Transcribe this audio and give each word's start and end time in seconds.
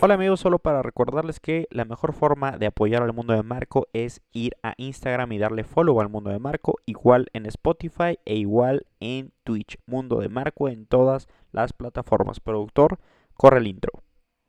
Hola 0.00 0.14
amigos, 0.14 0.40
solo 0.40 0.58
para 0.58 0.82
recordarles 0.82 1.40
que 1.40 1.66
la 1.70 1.84
mejor 1.84 2.12
forma 2.12 2.58
de 2.58 2.66
apoyar 2.66 3.02
al 3.02 3.12
mundo 3.12 3.32
de 3.32 3.42
Marco 3.42 3.86
es 3.92 4.20
ir 4.32 4.56
a 4.62 4.74
Instagram 4.76 5.32
y 5.32 5.38
darle 5.38 5.64
follow 5.64 6.00
al 6.00 6.08
mundo 6.08 6.30
de 6.30 6.38
Marco, 6.38 6.76
igual 6.86 7.28
en 7.32 7.46
Spotify 7.46 8.18
e 8.24 8.36
igual 8.36 8.86
en 9.00 9.32
Twitch. 9.44 9.78
Mundo 9.86 10.20
de 10.20 10.28
Marco 10.28 10.68
en 10.68 10.86
todas 10.86 11.28
las 11.52 11.72
plataformas. 11.72 12.40
Productor, 12.40 12.98
corre 13.34 13.58
el 13.58 13.66
intro. 13.66 13.92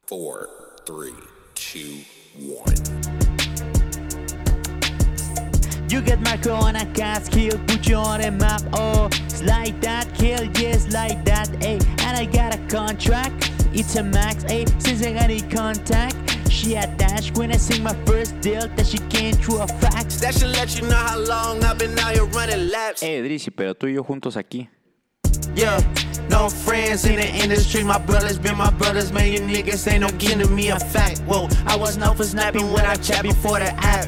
4, 0.08 0.48
3, 0.86 1.14
2, 2.36 2.64
1. 3.06 3.19
You 5.90 6.02
get 6.02 6.22
Marco 6.22 6.54
on 6.54 6.76
a 6.76 6.86
cast 6.94 7.32
kill, 7.32 7.58
put 7.66 7.88
you 7.88 7.96
on 7.96 8.22
a 8.22 8.30
map. 8.30 8.62
Oh, 8.74 9.08
it's 9.26 9.42
like 9.42 9.82
that, 9.82 10.14
kill, 10.14 10.44
yes, 10.62 10.94
like 10.94 11.26
that. 11.26 11.50
Hey, 11.64 11.80
and 12.06 12.16
I 12.16 12.26
got 12.26 12.54
a 12.54 12.60
contract, 12.68 13.52
it's 13.74 13.96
a 13.96 14.04
max. 14.04 14.44
Hey, 14.44 14.66
since 14.78 15.04
I 15.04 15.14
got 15.14 15.32
in 15.32 15.50
contact, 15.50 16.16
she 16.52 16.76
attached 16.76 17.36
when 17.40 17.52
I 17.52 17.58
sing 17.58 17.82
my 17.82 17.96
first 18.06 18.40
deal 18.40 18.68
that 18.68 18.86
she 18.86 19.00
came 19.10 19.34
through 19.34 19.62
a 19.62 19.68
fax. 19.68 20.20
That 20.20 20.36
should 20.36 20.52
let 20.52 20.80
you 20.80 20.88
know 20.88 20.96
how 20.96 21.18
long 21.18 21.64
I've 21.64 21.80
been 21.80 21.98
out 21.98 22.14
here 22.14 22.26
running 22.26 22.70
laps. 22.70 23.02
Eh, 23.02 23.22
Drizzy, 23.24 23.50
pero 23.50 23.74
tú 23.74 23.88
y 23.88 23.94
yo 23.96 24.04
juntos 24.04 24.38
aquí. 24.38 24.70
Yeah, 25.56 25.82
no 26.30 26.50
friends 26.50 27.06
in 27.06 27.16
the 27.16 27.28
industry. 27.28 27.84
My 27.84 27.98
brothers 27.98 28.38
been 28.38 28.56
my 28.56 28.70
brothers, 28.70 29.12
man. 29.12 29.32
You 29.34 29.40
niggas 29.40 29.92
ain't 29.92 30.02
no 30.02 30.10
giving 30.20 30.54
me 30.54 30.70
a 30.70 30.80
fact. 30.80 31.22
Whoa, 31.22 31.50
I 31.66 31.76
was 31.76 31.98
known 31.98 32.16
for 32.16 32.26
snapping 32.26 32.72
when 32.72 32.86
I 32.86 32.96
chat 32.96 33.24
before 33.24 33.58
the 33.58 33.74
app. 33.84 34.08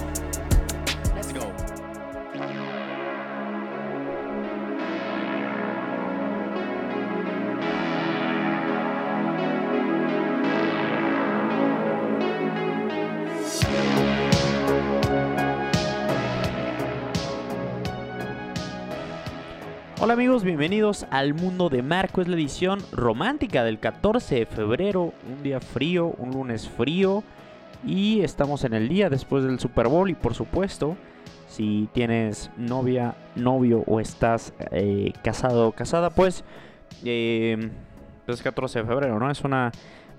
Bienvenidos 20.39 21.05
al 21.11 21.33
mundo 21.33 21.67
de 21.67 21.83
Marco. 21.83 22.21
Es 22.21 22.27
la 22.29 22.37
edición 22.37 22.79
romántica 22.93 23.65
del 23.65 23.79
14 23.79 24.35
de 24.35 24.45
febrero, 24.45 25.13
un 25.29 25.43
día 25.43 25.59
frío, 25.59 26.15
un 26.17 26.31
lunes 26.31 26.69
frío. 26.69 27.21
Y 27.85 28.21
estamos 28.21 28.63
en 28.63 28.73
el 28.73 28.87
día 28.87 29.09
después 29.09 29.43
del 29.43 29.59
Super 29.59 29.89
Bowl 29.89 30.09
y 30.09 30.15
por 30.15 30.33
supuesto, 30.33 30.95
si 31.47 31.89
tienes 31.91 32.49
novia, 32.55 33.13
novio 33.35 33.83
o 33.85 33.99
estás 33.99 34.53
eh, 34.71 35.11
casado 35.21 35.67
o 35.67 35.71
casada, 35.73 36.09
pues 36.09 36.45
eh, 37.03 37.69
es 38.25 38.41
14 38.41 38.79
de 38.79 38.85
febrero, 38.85 39.19
¿no? 39.19 39.29
Es 39.29 39.43
una... 39.43 39.73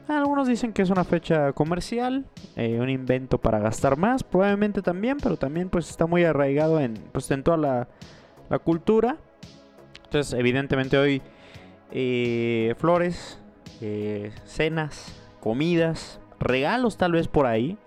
Algunos 0.08 0.46
dicen 0.46 0.74
que 0.74 0.82
es 0.82 0.90
una 0.90 1.04
fecha 1.04 1.54
comercial, 1.54 2.26
eh, 2.56 2.78
un 2.78 2.90
invento 2.90 3.38
para 3.38 3.60
gastar 3.60 3.96
más, 3.96 4.22
probablemente 4.22 4.82
también, 4.82 5.16
pero 5.22 5.38
también 5.38 5.70
pues 5.70 5.88
está 5.88 6.06
muy 6.06 6.22
arraigado 6.24 6.80
en, 6.80 6.94
pues, 7.12 7.30
en 7.30 7.42
toda 7.42 7.56
la 7.56 8.58
cultura. 8.58 9.16
Entonces, 10.12 10.38
evidentemente 10.38 10.98
hoy 10.98 11.22
eh, 11.90 12.74
flores, 12.76 13.38
eh, 13.80 14.30
cenas, 14.44 15.18
comidas, 15.40 16.20
regalos 16.38 16.98
tal 16.98 17.12
vez 17.12 17.28
por 17.28 17.46
ahí. 17.46 17.78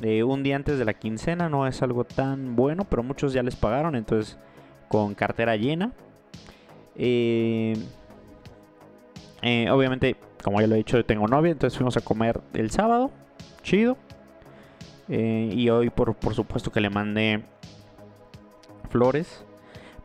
Eh, 0.00 0.22
un 0.22 0.44
día 0.44 0.54
antes 0.54 0.78
de 0.78 0.84
la 0.84 0.94
quincena 0.94 1.48
no 1.48 1.66
es 1.66 1.82
algo 1.82 2.04
tan 2.04 2.54
bueno, 2.54 2.84
pero 2.84 3.02
muchos 3.02 3.32
ya 3.32 3.42
les 3.42 3.56
pagaron, 3.56 3.96
entonces 3.96 4.38
con 4.86 5.16
cartera 5.16 5.56
llena. 5.56 5.90
Eh, 6.94 7.74
eh, 9.42 9.70
obviamente, 9.72 10.14
como 10.44 10.60
ya 10.60 10.68
lo 10.68 10.76
he 10.76 10.78
dicho, 10.78 10.98
yo 10.98 11.04
tengo 11.04 11.26
novia, 11.26 11.50
entonces 11.50 11.76
fuimos 11.76 11.96
a 11.96 12.00
comer 12.00 12.40
el 12.54 12.70
sábado, 12.70 13.10
chido. 13.64 13.96
Y 15.08 15.68
hoy 15.68 15.90
por, 15.90 16.14
por 16.14 16.36
supuesto 16.36 16.70
que 16.70 16.80
le 16.80 16.90
mandé 16.90 17.42
flores. 18.88 19.44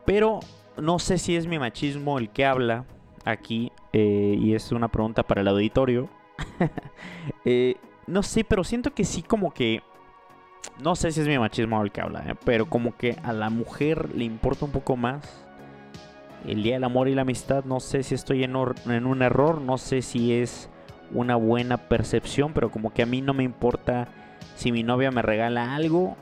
Pero 0.04 0.40
no 0.80 0.98
sé 0.98 1.18
si 1.18 1.36
es 1.36 1.46
mi 1.46 1.58
machismo 1.58 2.18
el 2.18 2.30
que 2.30 2.44
habla 2.44 2.84
aquí. 3.24 3.72
eh, 3.92 4.36
y 4.38 4.54
es 4.54 4.72
una 4.72 4.88
pregunta 4.88 5.22
para 5.22 5.40
el 5.40 5.48
auditorio. 5.48 6.08
Eh, 7.44 7.76
no 8.06 8.22
sé, 8.22 8.44
pero 8.44 8.64
siento 8.64 8.92
que 8.92 9.04
sí 9.04 9.22
como 9.22 9.52
que... 9.52 9.82
No 10.80 10.96
sé 10.96 11.12
si 11.12 11.20
es 11.20 11.28
mi 11.28 11.38
machismo 11.38 11.80
el 11.82 11.92
que 11.92 12.00
habla, 12.00 12.24
eh, 12.26 12.34
pero 12.44 12.66
como 12.66 12.96
que 12.96 13.16
a 13.22 13.32
la 13.32 13.50
mujer 13.50 14.14
le 14.14 14.24
importa 14.24 14.64
un 14.64 14.72
poco 14.72 14.96
más 14.96 15.46
el 16.44 16.62
Día 16.62 16.74
del 16.74 16.84
Amor 16.84 17.08
y 17.08 17.14
la 17.14 17.22
Amistad. 17.22 17.64
No 17.64 17.80
sé 17.80 18.02
si 18.02 18.14
estoy 18.14 18.44
en, 18.44 18.56
un 18.56 19.22
error, 19.22 19.60
no 19.60 19.78
sé 19.78 20.02
si 20.02 20.34
es 20.34 20.68
una 21.12 21.36
buena 21.36 21.88
percepción, 21.88 22.52
pero 22.52 22.70
como 22.70 22.92
que 22.92 23.02
a 23.02 23.06
mí 23.06 23.20
no 23.20 23.32
me 23.32 23.44
importa 23.44 24.08
si 24.54 24.72
mi 24.72 24.82
novia 24.82 25.10
me 25.10 25.22
regala 25.22 25.74
algo 25.74 26.16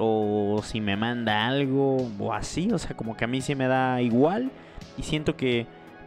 o 0.00 0.60
si 0.64 0.80
me 0.80 0.96
manda 0.96 1.46
algo 1.46 1.98
o 2.18 2.32
así. 2.32 2.70
O 2.72 2.78
sea, 2.78 2.96
como 2.96 3.16
que 3.16 3.24
a 3.24 3.28
mí 3.28 3.40
sí 3.40 3.54
me 3.54 3.66
da 3.68 4.00
igual 4.02 4.50
y 4.96 5.02
siento 5.02 5.36
que 5.36 5.66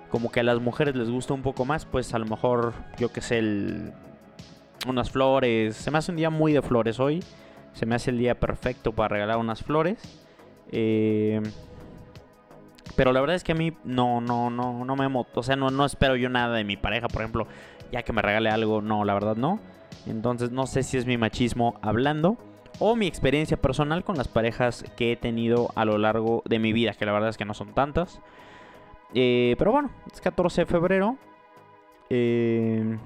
como 0.09 0.31
que 0.31 0.41
a 0.41 0.43
las 0.43 0.59
mujeres 0.59 0.95
les 0.95 1.09
gusta 1.09 1.33
un 1.33 1.41
poco 1.41 1.65
más, 1.65 1.85
pues 1.85 2.13
a 2.13 2.19
lo 2.19 2.25
mejor, 2.25 2.73
yo 2.97 3.11
que 3.11 3.21
sé, 3.21 3.41
unas 4.87 5.09
flores. 5.11 5.75
Se 5.75 5.89
me 5.91 5.97
hace 5.97 6.11
un 6.11 6.17
día 6.17 6.29
muy 6.29 6.53
de 6.53 6.61
flores 6.61 6.99
hoy. 6.99 7.23
Se 7.73 7.85
me 7.87 7.95
hace 7.95 8.11
el 8.11 8.19
día 8.19 8.39
perfecto 8.39 8.91
para 8.91 9.07
regalar 9.09 9.37
unas 9.37 9.63
flores. 9.63 9.97
Eh, 10.71 11.41
pero 12.95 13.11
la 13.11 13.21
verdad 13.21 13.35
es 13.35 13.43
que 13.43 13.53
a 13.53 13.55
mí 13.55 13.73
no, 13.83 14.21
no, 14.21 14.49
no, 14.51 14.85
no 14.85 14.95
me 14.95 15.05
emo- 15.07 15.25
O 15.33 15.43
sea, 15.43 15.55
no, 15.55 15.69
no 15.71 15.85
espero 15.85 16.15
yo 16.15 16.29
nada 16.29 16.55
de 16.55 16.63
mi 16.63 16.77
pareja, 16.77 17.07
por 17.07 17.21
ejemplo, 17.23 17.47
ya 17.91 18.03
que 18.03 18.13
me 18.13 18.21
regale 18.21 18.49
algo. 18.49 18.81
No, 18.81 19.03
la 19.05 19.15
verdad 19.15 19.35
no. 19.35 19.59
Entonces 20.05 20.51
no 20.51 20.67
sé 20.67 20.83
si 20.83 20.97
es 20.97 21.05
mi 21.07 21.17
machismo 21.17 21.79
hablando. 21.81 22.37
O 22.79 22.95
mi 22.95 23.07
experiencia 23.07 23.57
personal 23.57 24.03
con 24.03 24.17
las 24.17 24.27
parejas 24.27 24.83
que 24.97 25.11
he 25.11 25.15
tenido 25.15 25.71
a 25.75 25.85
lo 25.85 25.97
largo 25.97 26.41
de 26.45 26.59
mi 26.59 26.73
vida. 26.73 26.93
Que 26.93 27.05
la 27.05 27.11
verdad 27.11 27.29
es 27.29 27.37
que 27.37 27.45
no 27.45 27.53
son 27.53 27.73
tantas. 27.73 28.19
Eh, 29.13 29.55
pero 29.57 29.71
bueno, 29.71 29.89
es 30.11 30.21
14 30.21 30.61
de 30.61 30.65
febrero. 30.65 31.17
Eh, 32.09 32.97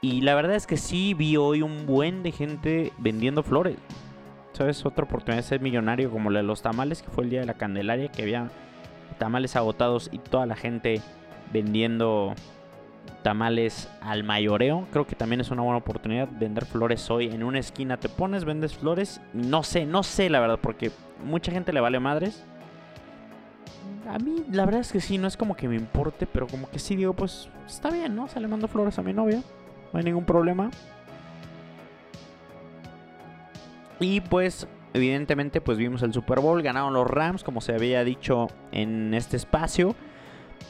y 0.00 0.20
la 0.20 0.34
verdad 0.34 0.54
es 0.54 0.66
que 0.66 0.76
sí 0.76 1.14
vi 1.14 1.36
hoy 1.36 1.62
un 1.62 1.86
buen 1.86 2.22
de 2.22 2.32
gente 2.32 2.92
vendiendo 2.98 3.42
flores. 3.42 3.76
¿Sabes? 4.52 4.86
Otra 4.86 5.04
oportunidad 5.04 5.42
de 5.42 5.48
ser 5.48 5.60
millonario 5.60 6.10
como 6.10 6.30
la 6.30 6.40
de 6.40 6.44
los 6.44 6.62
tamales, 6.62 7.02
que 7.02 7.10
fue 7.10 7.24
el 7.24 7.30
día 7.30 7.40
de 7.40 7.46
la 7.46 7.54
Candelaria, 7.54 8.08
que 8.08 8.22
había 8.22 8.50
tamales 9.18 9.56
agotados 9.56 10.08
y 10.12 10.18
toda 10.18 10.46
la 10.46 10.56
gente 10.56 11.02
vendiendo 11.52 12.34
tamales 13.22 13.88
al 14.00 14.24
mayoreo. 14.24 14.86
Creo 14.92 15.06
que 15.06 15.16
también 15.16 15.40
es 15.40 15.50
una 15.50 15.62
buena 15.62 15.78
oportunidad 15.78 16.28
vender 16.30 16.64
flores 16.64 17.10
hoy. 17.10 17.26
En 17.26 17.42
una 17.42 17.58
esquina 17.58 17.96
te 17.96 18.08
pones, 18.08 18.44
vendes 18.44 18.76
flores. 18.76 19.20
No 19.32 19.62
sé, 19.62 19.84
no 19.86 20.02
sé 20.02 20.30
la 20.30 20.40
verdad, 20.40 20.58
porque 20.60 20.92
mucha 21.24 21.52
gente 21.52 21.72
le 21.72 21.80
vale 21.80 21.98
madres. 21.98 22.44
A 24.08 24.18
mí 24.18 24.44
la 24.52 24.64
verdad 24.64 24.82
es 24.82 24.92
que 24.92 25.00
sí, 25.00 25.18
no 25.18 25.26
es 25.26 25.36
como 25.36 25.56
que 25.56 25.68
me 25.68 25.74
importe, 25.74 26.26
pero 26.26 26.46
como 26.46 26.70
que 26.70 26.78
sí 26.78 26.94
digo, 26.94 27.12
pues 27.14 27.48
está 27.66 27.90
bien, 27.90 28.14
¿no? 28.14 28.24
O 28.24 28.28
sea, 28.28 28.40
le 28.40 28.48
mando 28.48 28.68
flores 28.68 28.98
a 28.98 29.02
mi 29.02 29.12
novia. 29.12 29.42
No 29.92 29.98
hay 29.98 30.04
ningún 30.04 30.24
problema. 30.24 30.70
Y 33.98 34.20
pues, 34.20 34.68
evidentemente, 34.94 35.60
pues 35.60 35.78
vimos 35.78 36.02
el 36.02 36.12
Super 36.12 36.40
Bowl. 36.40 36.62
Ganaron 36.62 36.92
los 36.92 37.06
Rams, 37.06 37.42
como 37.42 37.60
se 37.60 37.74
había 37.74 38.04
dicho 38.04 38.48
en 38.72 39.14
este 39.14 39.36
espacio. 39.36 39.94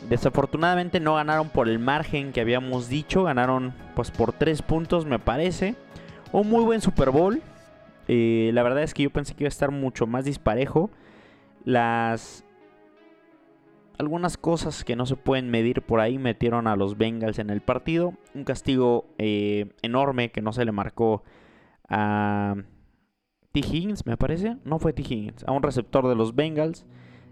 Desafortunadamente 0.08 1.00
no 1.00 1.16
ganaron 1.16 1.48
por 1.48 1.68
el 1.68 1.78
margen 1.78 2.32
que 2.32 2.40
habíamos 2.40 2.88
dicho. 2.88 3.24
Ganaron 3.24 3.74
pues 3.94 4.10
por 4.10 4.32
3 4.32 4.62
puntos, 4.62 5.06
me 5.06 5.18
parece. 5.18 5.74
Un 6.32 6.48
muy 6.48 6.64
buen 6.64 6.80
Super 6.80 7.10
Bowl. 7.10 7.42
Eh, 8.08 8.50
la 8.54 8.62
verdad 8.62 8.82
es 8.82 8.94
que 8.94 9.02
yo 9.02 9.10
pensé 9.10 9.34
que 9.34 9.44
iba 9.44 9.48
a 9.48 9.56
estar 9.56 9.70
mucho 9.70 10.06
más 10.06 10.24
disparejo. 10.24 10.90
Las... 11.64 12.44
Algunas 13.98 14.36
cosas 14.36 14.84
que 14.84 14.94
no 14.94 15.06
se 15.06 15.16
pueden 15.16 15.50
medir 15.50 15.80
por 15.80 16.00
ahí 16.00 16.18
metieron 16.18 16.66
a 16.66 16.76
los 16.76 16.98
Bengals 16.98 17.38
en 17.38 17.48
el 17.48 17.62
partido. 17.62 18.12
Un 18.34 18.44
castigo 18.44 19.08
eh, 19.16 19.70
enorme 19.80 20.30
que 20.30 20.42
no 20.42 20.52
se 20.52 20.66
le 20.66 20.72
marcó 20.72 21.24
a 21.88 22.56
T. 23.52 23.60
Higgins, 23.60 24.04
me 24.04 24.18
parece. 24.18 24.58
No 24.64 24.78
fue 24.78 24.92
T. 24.92 25.00
Higgins, 25.00 25.44
a 25.44 25.52
un 25.52 25.62
receptor 25.62 26.06
de 26.08 26.14
los 26.14 26.34
Bengals. 26.34 26.84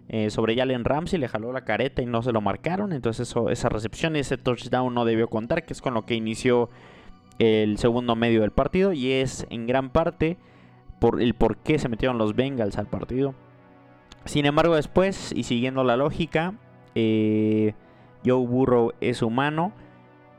Eh, 0.09 0.31
sobre 0.31 0.56
Jalen 0.56 0.85
Ramsey 0.85 1.19
le 1.19 1.29
jaló 1.29 1.53
la 1.53 1.65
careta 1.65 2.03
y 2.03 2.06
no 2.06 2.23
se 2.23 2.33
lo 2.33 2.41
marcaron. 2.41 2.93
Entonces 2.93 3.29
eso, 3.29 3.51
esa 3.51 3.69
recepción 3.69 4.17
y 4.17 4.21
ese 4.21 4.37
touchdown 4.37 4.93
no 4.95 5.05
debió 5.05 5.29
contar, 5.29 5.65
que 5.65 5.73
es 5.73 5.81
con 5.81 5.95
lo 5.95 6.05
que 6.05 6.15
inició 6.15 6.71
el 7.39 7.79
segundo 7.79 8.17
medio 8.17 8.43
del 8.43 8.51
partido. 8.51 8.93
Y 8.93 9.12
es 9.12 9.47
en 9.51 9.67
gran 9.67 9.91
parte 9.91 10.37
por 10.99 11.21
el 11.21 11.35
por 11.35 11.56
qué 11.59 11.79
se 11.79 11.89
metieron 11.89 12.19
los 12.19 12.35
Bengals 12.35 12.79
al 12.79 12.87
partido. 12.87 13.35
Sin 14.25 14.47
embargo, 14.47 14.75
después, 14.75 15.33
y 15.35 15.43
siguiendo 15.43 15.85
la 15.85 15.97
lógica, 15.97 16.55
eh, 16.95 17.75
Joe 18.25 18.47
Burrow 18.47 18.93
es 19.00 19.23
humano 19.23 19.73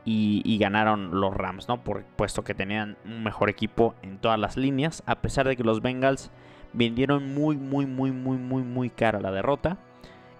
y, 0.04 0.58
ganaron 0.58 1.20
los 1.20 1.34
Rams, 1.34 1.68
¿no? 1.68 1.82
Por, 1.82 2.04
puesto 2.04 2.44
que 2.44 2.54
tenían 2.54 2.96
un 3.04 3.24
mejor 3.24 3.50
equipo 3.50 3.94
en 4.02 4.18
todas 4.18 4.38
las 4.38 4.56
líneas, 4.56 5.02
a 5.06 5.16
pesar 5.16 5.48
de 5.48 5.56
que 5.56 5.64
los 5.64 5.82
Bengals 5.82 6.30
vendieron 6.72 7.34
muy, 7.34 7.56
muy, 7.56 7.86
muy, 7.86 8.12
muy, 8.12 8.36
muy, 8.36 8.62
muy 8.62 8.90
cara 8.90 9.20
la 9.20 9.30
derrota. 9.30 9.78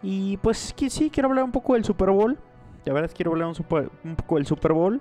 Y 0.02 0.37
pues 0.38 0.75
sí, 0.76 1.11
quiero 1.11 1.28
hablar 1.28 1.44
un 1.44 1.52
poco 1.52 1.75
del 1.75 1.84
Super 1.84 2.11
Bowl. 2.11 2.38
La 2.84 2.93
verdad 2.93 3.06
es 3.06 3.12
que 3.12 3.17
quiero 3.17 3.32
hablar 3.32 3.49
un, 3.49 3.90
un 4.05 4.17
poco 4.17 4.37
del 4.37 4.46
Super 4.46 4.73
Bowl. 4.73 5.00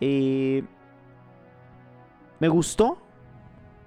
Eh, 0.00 0.64
me 2.40 2.48
gustó. 2.48 2.98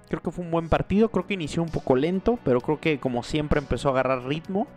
Creo 0.09 0.21
que 0.21 0.31
fue 0.31 0.45
un 0.45 0.51
buen 0.51 0.69
partido. 0.69 1.09
Creo 1.09 1.25
que 1.25 1.33
inició 1.33 1.63
un 1.63 1.69
poco 1.69 1.95
lento, 1.95 2.39
pero 2.43 2.61
creo 2.61 2.79
que 2.79 2.99
como 2.99 3.23
siempre 3.23 3.59
empezó 3.59 3.89
a 3.89 3.91
agarrar 3.91 4.23
ritmo. 4.25 4.67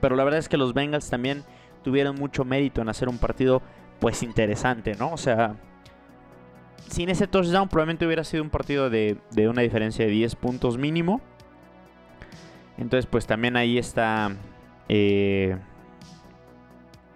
Pero 0.00 0.16
la 0.16 0.24
verdad 0.24 0.40
es 0.40 0.48
que 0.48 0.56
los 0.56 0.74
Bengals 0.74 1.08
también 1.10 1.44
tuvieron 1.82 2.16
mucho 2.16 2.44
mérito 2.44 2.80
en 2.80 2.88
hacer 2.88 3.08
un 3.08 3.18
partido 3.18 3.62
pues 4.00 4.22
interesante, 4.22 4.94
¿no? 4.98 5.12
O 5.12 5.16
sea, 5.16 5.54
sin 6.88 7.08
ese 7.08 7.26
touchdown 7.26 7.68
probablemente 7.68 8.06
hubiera 8.06 8.24
sido 8.24 8.42
un 8.42 8.50
partido 8.50 8.90
de, 8.90 9.18
una 9.48 9.62
diferencia 9.62 10.04
de 10.04 10.10
10 10.10 10.36
puntos 10.36 10.78
mínimo. 10.78 11.20
Entonces 12.78 13.06
pues 13.06 13.26
también 13.26 13.56
ahí 13.56 13.78
está 13.78 14.36
eh, 14.88 15.56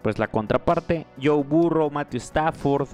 pues 0.03 0.19
la 0.19 0.29
contraparte. 0.29 1.07
Joe 1.23 1.43
Burrow, 1.43 1.91
Matthew 1.91 2.19
Stafford, 2.19 2.89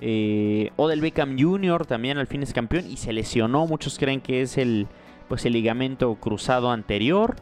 eh, 0.00 0.70
Odell 0.76 1.00
Beckham 1.00 1.38
Jr. 1.38 1.86
también 1.86 2.18
al 2.18 2.26
fin 2.26 2.42
es 2.42 2.52
campeón 2.52 2.86
y 2.90 2.96
se 2.96 3.12
lesionó. 3.12 3.66
Muchos 3.66 3.98
creen 3.98 4.20
que 4.20 4.42
es 4.42 4.58
el, 4.58 4.88
pues, 5.28 5.46
el 5.46 5.52
ligamento 5.52 6.14
cruzado 6.16 6.70
anterior. 6.70 7.36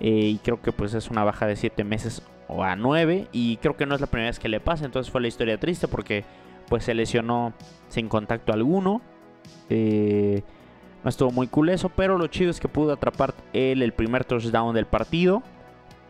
Eh, 0.00 0.26
y 0.26 0.38
creo 0.38 0.60
que 0.60 0.72
pues 0.72 0.92
es 0.94 1.08
una 1.08 1.22
baja 1.22 1.46
de 1.46 1.54
7 1.54 1.84
meses 1.84 2.22
o 2.48 2.64
a 2.64 2.76
9. 2.76 3.28
Y 3.32 3.58
creo 3.58 3.76
que 3.76 3.86
no 3.86 3.94
es 3.94 4.00
la 4.00 4.08
primera 4.08 4.28
vez 4.28 4.38
que 4.38 4.48
le 4.48 4.60
pasa. 4.60 4.84
Entonces 4.84 5.10
fue 5.10 5.20
la 5.20 5.28
historia 5.28 5.58
triste 5.58 5.88
porque 5.88 6.24
pues 6.68 6.84
se 6.84 6.94
lesionó 6.94 7.52
sin 7.88 8.08
contacto 8.08 8.52
alguno. 8.52 9.00
Eh, 9.70 10.42
no 11.02 11.10
estuvo 11.10 11.30
muy 11.30 11.48
cool 11.48 11.70
pero 11.94 12.16
lo 12.16 12.26
chido 12.28 12.50
es 12.50 12.60
que 12.60 12.68
pudo 12.68 12.92
atrapar 12.92 13.34
el 13.52 13.92
primer 13.92 14.24
touchdown 14.24 14.74
del 14.74 14.86
partido. 14.86 15.42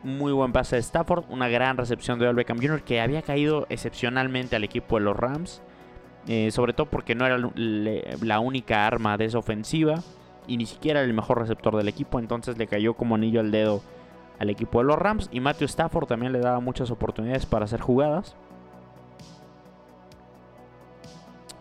Muy 0.04 0.32
buen 0.32 0.52
pase 0.52 0.76
de 0.76 0.80
Stafford, 0.80 1.24
una 1.30 1.48
gran 1.48 1.76
recepción 1.76 2.18
de 2.18 2.26
Odell 2.26 2.36
Beckham 2.36 2.58
Jr. 2.58 2.82
que 2.82 3.00
había 3.00 3.22
caído 3.22 3.66
excepcionalmente 3.70 4.54
al 4.54 4.62
equipo 4.62 4.98
de 4.98 5.04
los 5.04 5.16
Rams. 5.16 5.62
Eh, 6.26 6.50
sobre 6.52 6.72
todo 6.72 6.88
porque 6.88 7.14
no 7.14 7.26
era 7.26 7.38
la 7.56 8.40
única 8.40 8.86
arma 8.86 9.18
de 9.18 9.26
esa 9.26 9.38
ofensiva 9.38 9.96
y 10.46 10.56
ni 10.56 10.64
siquiera 10.64 11.02
el 11.02 11.12
mejor 11.12 11.40
receptor 11.40 11.76
del 11.76 11.88
equipo. 11.88 12.18
Entonces 12.18 12.56
le 12.56 12.66
cayó 12.66 12.94
como 12.94 13.14
anillo 13.14 13.40
al 13.40 13.50
dedo 13.50 13.82
al 14.38 14.50
equipo 14.50 14.78
de 14.78 14.84
los 14.84 14.98
Rams. 14.98 15.28
Y 15.32 15.40
Matthew 15.40 15.66
Stafford 15.66 16.06
también 16.06 16.32
le 16.32 16.40
daba 16.40 16.60
muchas 16.60 16.90
oportunidades 16.90 17.46
para 17.46 17.64
hacer 17.64 17.80
jugadas. 17.80 18.36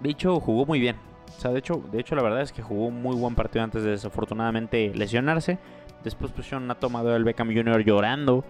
De 0.04 0.10
hecho, 0.10 0.40
jugó 0.40 0.66
muy 0.66 0.80
bien. 0.80 0.98
O 1.38 1.42
sea, 1.42 1.52
de 1.52 1.60
hecho, 1.60 1.82
de 1.92 2.00
hecho, 2.00 2.16
la 2.16 2.22
verdad 2.22 2.42
es 2.42 2.52
que 2.52 2.62
jugó 2.62 2.88
un 2.88 3.02
muy 3.02 3.16
buen 3.16 3.36
partido 3.36 3.64
antes 3.64 3.84
de 3.84 3.92
desafortunadamente 3.92 4.92
lesionarse. 4.94 5.58
Después 6.04 6.32
pusieron 6.32 6.64
una 6.64 6.76
toma 6.76 7.04
de 7.04 7.24
Beckham 7.24 7.54
Jr. 7.54 7.84
llorando. 7.84 8.44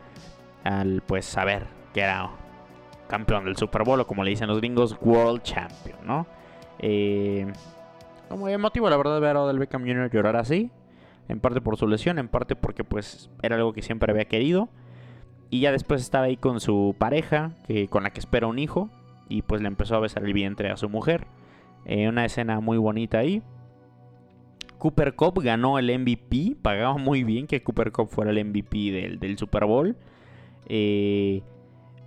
Al 0.64 1.02
pues 1.06 1.26
saber 1.26 1.68
que 1.94 2.02
era 2.02 2.30
campeón 3.08 3.46
del 3.46 3.56
Super 3.58 3.84
Bowl, 3.84 4.00
o 4.00 4.08
como 4.08 4.24
le 4.24 4.32
dicen 4.32 4.48
los 4.48 4.58
gringos, 4.58 4.98
World 5.02 5.44
Champion, 5.44 6.00
¿no? 6.06 6.26
Eh, 6.80 7.52
muy 8.36 8.54
emotivo, 8.54 8.90
la 8.90 8.98
verdad, 8.98 9.22
ver 9.22 9.36
a 9.36 9.44
Odell 9.44 9.60
Beckham 9.60 9.84
Jr. 9.84 10.10
llorar 10.10 10.36
así. 10.36 10.72
En 11.30 11.40
parte 11.40 11.62
por 11.62 11.78
su 11.78 11.88
lesión, 11.88 12.20
en 12.20 12.28
parte 12.28 12.56
porque 12.56 12.84
pues 12.84 13.30
era 13.42 13.56
algo 13.56 13.74
que 13.74 13.82
siempre 13.82 14.12
había 14.12 14.26
querido. 14.26 14.70
Y 15.50 15.60
ya 15.60 15.72
después 15.72 16.02
estaba 16.02 16.26
ahí 16.26 16.38
con 16.38 16.60
su 16.60 16.96
pareja, 16.98 17.52
que, 17.68 17.88
con 17.88 18.04
la 18.04 18.10
que 18.10 18.20
espera 18.20 18.48
un 18.48 18.58
hijo. 18.58 18.90
Y 19.30 19.44
pues 19.44 19.62
le 19.62 19.68
empezó 19.68 19.96
a 19.96 20.00
besar 20.00 20.24
el 20.24 20.34
vientre 20.34 20.70
a 20.70 20.78
su 20.78 20.90
mujer. 20.90 21.28
Eh, 21.86 22.08
una 22.08 22.26
escena 22.26 22.60
muy 22.60 22.78
bonita 22.78 23.20
ahí. 23.20 23.42
Cooper 24.78 25.16
Cup 25.16 25.42
ganó 25.42 25.80
el 25.80 25.98
MVP. 25.98 26.58
Pagaba 26.62 26.98
muy 26.98 27.24
bien 27.24 27.48
que 27.48 27.64
Cooper 27.64 27.92
Cup 27.92 28.10
fuera 28.10 28.32
el 28.32 28.46
MVP 28.46 28.92
del, 28.92 29.20
del 29.20 29.38
Super 29.38 29.66
Bowl. 29.66 29.96
Eh, 30.68 31.42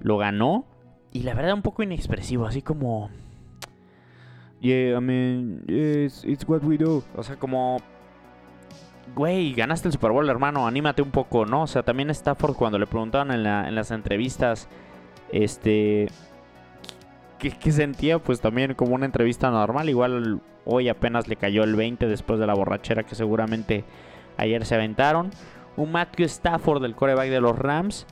lo 0.01 0.19
ganó. 0.19 0.67
Y 1.13 1.23
la 1.23 1.35
verdad 1.35 1.55
un 1.55 1.63
poco 1.63 1.83
inexpresivo, 1.83 2.47
así 2.47 2.63
como... 2.63 3.11
Yeah, 4.61 4.99
I 4.99 5.01
mean, 5.01 5.65
it's, 5.69 6.25
what 6.47 6.63
we 6.63 6.77
do. 6.77 7.03
O 7.15 7.23
sea, 7.23 7.37
como... 7.37 7.79
Güey, 9.15 9.55
ganaste 9.55 9.89
el 9.89 9.93
Super 9.93 10.11
Bowl, 10.11 10.29
hermano, 10.29 10.67
anímate 10.67 11.01
un 11.01 11.11
poco, 11.11 11.47
¿no? 11.47 11.63
O 11.63 11.67
sea, 11.67 11.83
también 11.83 12.11
Stafford 12.11 12.55
cuando 12.55 12.79
le 12.79 12.87
preguntaban 12.87 13.31
en, 13.31 13.47
en 13.47 13.75
las 13.75 13.91
entrevistas, 13.91 14.69
este... 15.33 16.09
¿qué, 17.39 17.51
¿Qué 17.51 17.73
sentía? 17.73 18.19
Pues 18.19 18.41
también 18.41 18.75
como 18.75 18.95
una 18.95 19.07
entrevista 19.07 19.51
normal. 19.51 19.89
Igual 19.89 20.41
hoy 20.65 20.89
apenas 20.89 21.29
le 21.29 21.37
cayó 21.37 21.65
el 21.65 21.77
20 21.77 22.07
después 22.07 22.39
de 22.39 22.47
la 22.47 22.55
borrachera 22.55 23.05
que 23.05 23.15
seguramente 23.15 23.85
ayer 24.37 24.65
se 24.65 24.75
aventaron. 24.75 25.31
Un 25.77 25.93
Matthew 25.93 26.27
Stafford, 26.27 26.83
del 26.83 26.95
coreback 26.95 27.29
de 27.29 27.41
los 27.41 27.59
Rams 27.59 28.07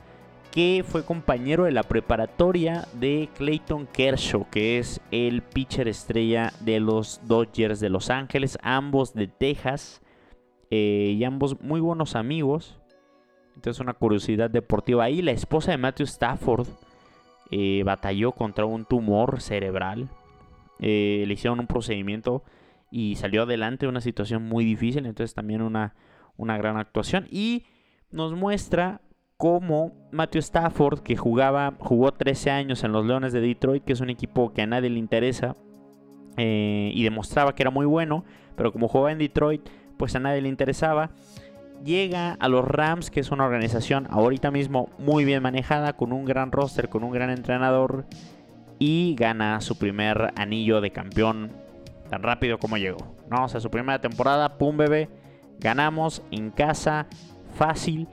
que 0.55 0.85
fue 0.87 1.03
compañero 1.03 1.65
de 1.65 1.73
la 1.73 1.83
preparatoria 1.83 2.87
de 2.93 3.27
Clayton 3.35 3.87
Kershaw, 3.87 4.49
que 4.49 4.77
es 4.77 5.01
el 5.11 5.41
pitcher 5.41 5.89
estrella 5.89 6.53
de 6.61 6.79
los 6.79 7.19
Dodgers 7.25 7.81
de 7.81 7.89
Los 7.89 8.09
Ángeles, 8.09 8.57
ambos 8.61 9.13
de 9.13 9.27
Texas, 9.27 10.01
eh, 10.71 11.13
y 11.17 11.25
ambos 11.25 11.59
muy 11.59 11.81
buenos 11.81 12.15
amigos. 12.15 12.79
Entonces 13.55 13.81
una 13.81 13.95
curiosidad 13.95 14.49
deportiva 14.49 15.03
ahí. 15.03 15.21
La 15.21 15.31
esposa 15.31 15.71
de 15.71 15.77
Matthew 15.77 16.05
Stafford 16.05 16.67
eh, 17.51 17.83
batalló 17.85 18.31
contra 18.31 18.65
un 18.65 18.85
tumor 18.85 19.41
cerebral. 19.41 20.09
Eh, 20.79 21.23
le 21.27 21.33
hicieron 21.33 21.59
un 21.59 21.67
procedimiento 21.67 22.43
y 22.91 23.15
salió 23.15 23.43
adelante 23.43 23.87
una 23.87 24.01
situación 24.01 24.43
muy 24.43 24.65
difícil. 24.65 25.05
Entonces 25.05 25.33
también 25.33 25.61
una, 25.61 25.95
una 26.37 26.57
gran 26.57 26.77
actuación. 26.77 27.27
Y 27.31 27.65
nos 28.11 28.33
muestra 28.33 29.01
como 29.37 29.91
Matthew 30.11 30.39
Stafford, 30.39 30.99
que 30.99 31.17
jugaba, 31.17 31.75
jugó 31.79 32.13
13 32.13 32.51
años 32.51 32.83
en 32.83 32.91
los 32.91 33.05
Leones 33.05 33.33
de 33.33 33.41
Detroit, 33.41 33.83
que 33.83 33.93
es 33.93 33.99
un 33.99 34.09
equipo 34.09 34.53
que 34.53 34.61
a 34.61 34.65
nadie 34.65 34.89
le 34.89 34.99
interesa, 34.99 35.57
eh, 36.37 36.91
y 36.93 37.03
demostraba 37.03 37.53
que 37.53 37.63
era 37.63 37.69
muy 37.69 37.85
bueno, 37.85 38.23
pero 38.55 38.71
como 38.71 38.87
jugaba 38.87 39.11
en 39.11 39.17
Detroit, 39.17 39.67
pues 39.97 40.15
a 40.15 40.19
nadie 40.19 40.41
le 40.41 40.49
interesaba. 40.49 41.11
Llega 41.83 42.33
a 42.39 42.47
los 42.47 42.65
Rams, 42.65 43.11
que 43.11 43.19
es 43.19 43.31
una 43.31 43.45
organización 43.45 44.07
ahorita 44.09 44.49
mismo 44.49 44.89
muy 44.97 45.25
bien 45.25 45.43
manejada, 45.43 45.93
con 45.93 46.13
un 46.13 46.25
gran 46.25 46.51
roster, 46.51 46.89
con 46.89 47.03
un 47.03 47.11
gran 47.11 47.29
entrenador, 47.29 48.05
y 48.79 49.15
gana 49.17 49.61
su 49.61 49.77
primer 49.77 50.33
anillo 50.35 50.81
de 50.81 50.91
campeón 50.91 51.51
tan 52.09 52.23
rápido 52.23 52.57
como 52.57 52.77
llegó. 52.77 53.15
¿no? 53.29 53.45
O 53.45 53.47
sea, 53.47 53.59
su 53.59 53.69
primera 53.69 53.99
temporada, 54.01 54.57
pum 54.57 54.77
bebé, 54.77 55.09
ganamos 55.59 56.23
en 56.31 56.49
casa, 56.49 57.07
fácil 57.55 58.07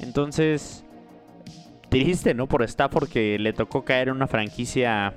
entonces, 0.00 0.84
triste, 1.90 2.34
¿no? 2.34 2.46
Por 2.48 2.62
Stafford 2.62 3.08
que 3.08 3.38
le 3.38 3.52
tocó 3.52 3.84
caer 3.84 4.08
en 4.08 4.16
una 4.16 4.26
franquicia 4.26 5.14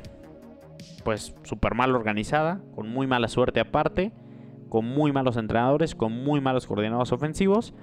pues 1.04 1.34
súper 1.44 1.74
mal 1.76 1.96
organizada, 1.96 2.60
con 2.76 2.90
muy 2.90 3.08
mala 3.08 3.28
suerte 3.28 3.60
aparte, 3.60 4.12
con 4.74 4.86
muy 4.86 5.12
malos 5.12 5.38
entrenadores, 5.38 5.94
con 5.94 6.24
muy 6.24 6.42
malos 6.42 6.66
coordinados 6.66 7.12
ofensivos. 7.12 7.76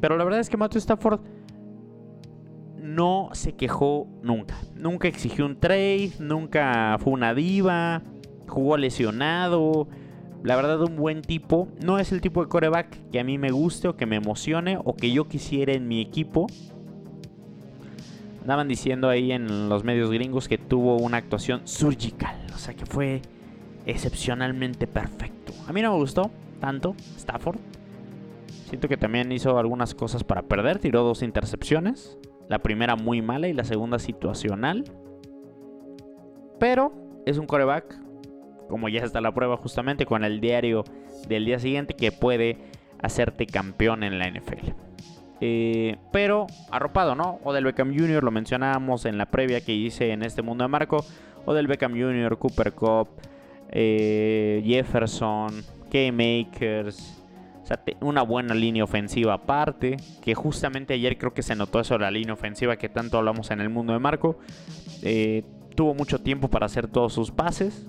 Pero 0.00 0.16
la 0.16 0.24
verdad 0.24 0.40
es 0.40 0.50
que 0.50 0.56
Matthew 0.56 0.80
Stafford 0.80 1.20
no 2.82 3.28
se 3.30 3.52
quejó 3.52 4.08
nunca. 4.24 4.56
Nunca 4.74 5.06
exigió 5.06 5.46
un 5.46 5.60
trade, 5.60 6.10
nunca 6.18 6.96
fue 6.98 7.12
una 7.12 7.32
diva, 7.32 8.02
jugó 8.48 8.76
lesionado, 8.76 9.86
la 10.42 10.56
verdad, 10.56 10.82
un 10.82 10.96
buen 10.96 11.22
tipo. 11.22 11.68
No 11.80 12.00
es 12.00 12.10
el 12.10 12.20
tipo 12.20 12.42
de 12.42 12.48
coreback 12.48 13.08
que 13.12 13.20
a 13.20 13.24
mí 13.24 13.38
me 13.38 13.52
guste 13.52 13.86
o 13.86 13.96
que 13.96 14.06
me 14.06 14.16
emocione 14.16 14.80
o 14.84 14.96
que 14.96 15.12
yo 15.12 15.28
quisiera 15.28 15.74
en 15.74 15.86
mi 15.86 16.00
equipo. 16.00 16.48
Andaban 18.40 18.66
diciendo 18.66 19.08
ahí 19.08 19.30
en 19.30 19.68
los 19.68 19.84
medios 19.84 20.10
gringos 20.10 20.48
que 20.48 20.58
tuvo 20.58 20.96
una 20.96 21.18
actuación 21.18 21.60
surgical. 21.68 22.34
O 22.52 22.58
sea 22.58 22.74
que 22.74 22.84
fue 22.84 23.22
excepcionalmente 23.86 24.86
perfecto. 24.86 25.52
A 25.66 25.72
mí 25.72 25.82
no 25.82 25.92
me 25.92 25.98
gustó 25.98 26.30
tanto 26.60 26.94
Stafford. 27.16 27.58
Siento 28.66 28.88
que 28.88 28.96
también 28.96 29.32
hizo 29.32 29.58
algunas 29.58 29.94
cosas 29.94 30.24
para 30.24 30.42
perder. 30.42 30.78
Tiró 30.78 31.02
dos 31.02 31.22
intercepciones. 31.22 32.18
La 32.48 32.60
primera 32.60 32.96
muy 32.96 33.22
mala 33.22 33.48
y 33.48 33.52
la 33.52 33.64
segunda 33.64 33.98
situacional. 33.98 34.84
Pero 36.58 36.92
es 37.26 37.38
un 37.38 37.46
coreback 37.46 38.02
como 38.72 38.88
ya 38.88 39.02
está 39.02 39.20
la 39.20 39.34
prueba 39.34 39.58
justamente 39.58 40.06
con 40.06 40.24
el 40.24 40.40
diario 40.40 40.84
del 41.28 41.44
día 41.44 41.58
siguiente, 41.58 41.92
que 41.92 42.10
puede 42.10 42.56
hacerte 43.02 43.44
campeón 43.44 44.02
en 44.02 44.18
la 44.18 44.30
NFL. 44.30 44.70
Eh, 45.42 45.96
pero 46.10 46.46
arropado, 46.70 47.14
¿no? 47.14 47.38
Odell 47.44 47.64
Beckham 47.64 47.94
Jr. 47.94 48.24
lo 48.24 48.30
mencionábamos 48.30 49.04
en 49.04 49.18
la 49.18 49.26
previa 49.26 49.60
que 49.60 49.72
hice 49.74 50.12
en 50.12 50.22
este 50.22 50.40
mundo 50.40 50.64
de 50.64 50.68
Marco. 50.68 51.04
Odell 51.44 51.66
Beckham 51.66 51.92
Jr., 51.92 52.38
Cooper 52.38 52.72
Cup, 52.72 53.08
eh, 53.72 54.62
Jefferson, 54.64 55.64
K-Makers, 55.90 57.22
una 58.00 58.22
buena 58.22 58.54
línea 58.54 58.84
ofensiva 58.84 59.34
aparte, 59.34 59.96
que 60.20 60.34
justamente 60.34 60.94
ayer 60.94 61.16
creo 61.16 61.32
que 61.32 61.42
se 61.42 61.56
notó 61.56 61.80
eso 61.80 61.98
la 61.98 62.10
línea 62.10 62.34
ofensiva 62.34 62.76
que 62.76 62.88
tanto 62.88 63.18
hablamos 63.18 63.50
en 63.50 63.60
el 63.60 63.70
mundo 63.70 63.92
de 63.92 63.98
Marco. 63.98 64.38
Eh, 65.02 65.44
tuvo 65.74 65.94
mucho 65.94 66.20
tiempo 66.20 66.48
para 66.48 66.66
hacer 66.66 66.86
todos 66.86 67.12
sus 67.12 67.30
pases. 67.30 67.88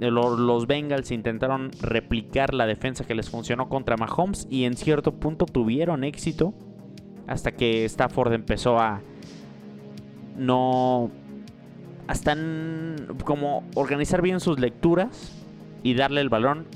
Eh, 0.00 0.10
los 0.10 0.66
Bengals 0.66 1.10
intentaron 1.10 1.70
replicar 1.80 2.54
la 2.54 2.66
defensa 2.66 3.04
que 3.06 3.14
les 3.14 3.30
funcionó 3.30 3.68
contra 3.68 3.96
Mahomes 3.96 4.46
y 4.50 4.64
en 4.64 4.76
cierto 4.76 5.12
punto 5.12 5.46
tuvieron 5.46 6.04
éxito 6.04 6.54
hasta 7.26 7.52
que 7.52 7.84
Stafford 7.84 8.32
empezó 8.32 8.78
a 8.78 9.02
no 10.36 11.10
hasta 12.06 12.36
como 13.24 13.64
organizar 13.74 14.22
bien 14.22 14.40
sus 14.40 14.58
lecturas 14.58 15.32
y 15.82 15.94
darle 15.94 16.20
el 16.20 16.28
balón 16.28 16.66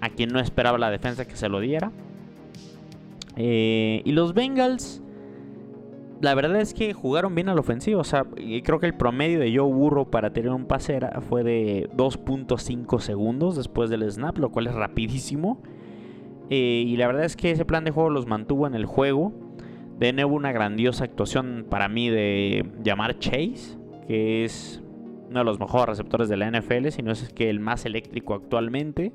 a 0.00 0.10
quien 0.10 0.30
no 0.30 0.40
esperaba 0.40 0.78
la 0.78 0.90
defensa 0.90 1.26
que 1.26 1.36
se 1.36 1.48
lo 1.48 1.60
diera. 1.60 1.90
Eh, 3.36 4.02
y 4.04 4.12
los 4.12 4.34
Bengals, 4.34 5.00
la 6.20 6.34
verdad 6.34 6.60
es 6.60 6.74
que 6.74 6.92
jugaron 6.92 7.34
bien 7.34 7.48
al 7.48 7.58
ofensivo. 7.58 8.00
O 8.00 8.04
sea, 8.04 8.26
creo 8.64 8.80
que 8.80 8.86
el 8.86 8.94
promedio 8.94 9.38
de 9.38 9.56
Joe 9.56 9.72
Burro 9.72 10.10
para 10.10 10.32
tener 10.32 10.50
un 10.50 10.66
pase 10.66 10.98
fue 11.28 11.44
de 11.44 11.88
2.5 11.96 12.98
segundos 13.00 13.56
después 13.56 13.90
del 13.90 14.10
snap, 14.10 14.38
lo 14.38 14.50
cual 14.50 14.66
es 14.66 14.74
rapidísimo. 14.74 15.62
Eh, 16.50 16.84
y 16.86 16.96
la 16.96 17.06
verdad 17.06 17.24
es 17.24 17.36
que 17.36 17.50
ese 17.52 17.64
plan 17.64 17.84
de 17.84 17.90
juego 17.90 18.10
los 18.10 18.26
mantuvo 18.26 18.66
en 18.66 18.74
el 18.74 18.86
juego. 18.86 19.32
De 19.98 20.12
nuevo, 20.12 20.34
una 20.34 20.52
grandiosa 20.52 21.04
actuación 21.04 21.66
para 21.68 21.88
mí 21.88 22.08
de 22.10 22.70
llamar 22.82 23.18
Chase, 23.18 23.77
que 24.08 24.44
es 24.44 24.82
uno 25.28 25.40
de 25.40 25.44
los 25.44 25.60
mejores 25.60 25.86
receptores 25.86 26.30
de 26.30 26.38
la 26.38 26.50
NFL, 26.50 26.88
si 26.88 27.02
no 27.02 27.12
es 27.12 27.28
que 27.34 27.50
el 27.50 27.60
más 27.60 27.84
eléctrico 27.84 28.34
actualmente. 28.34 29.12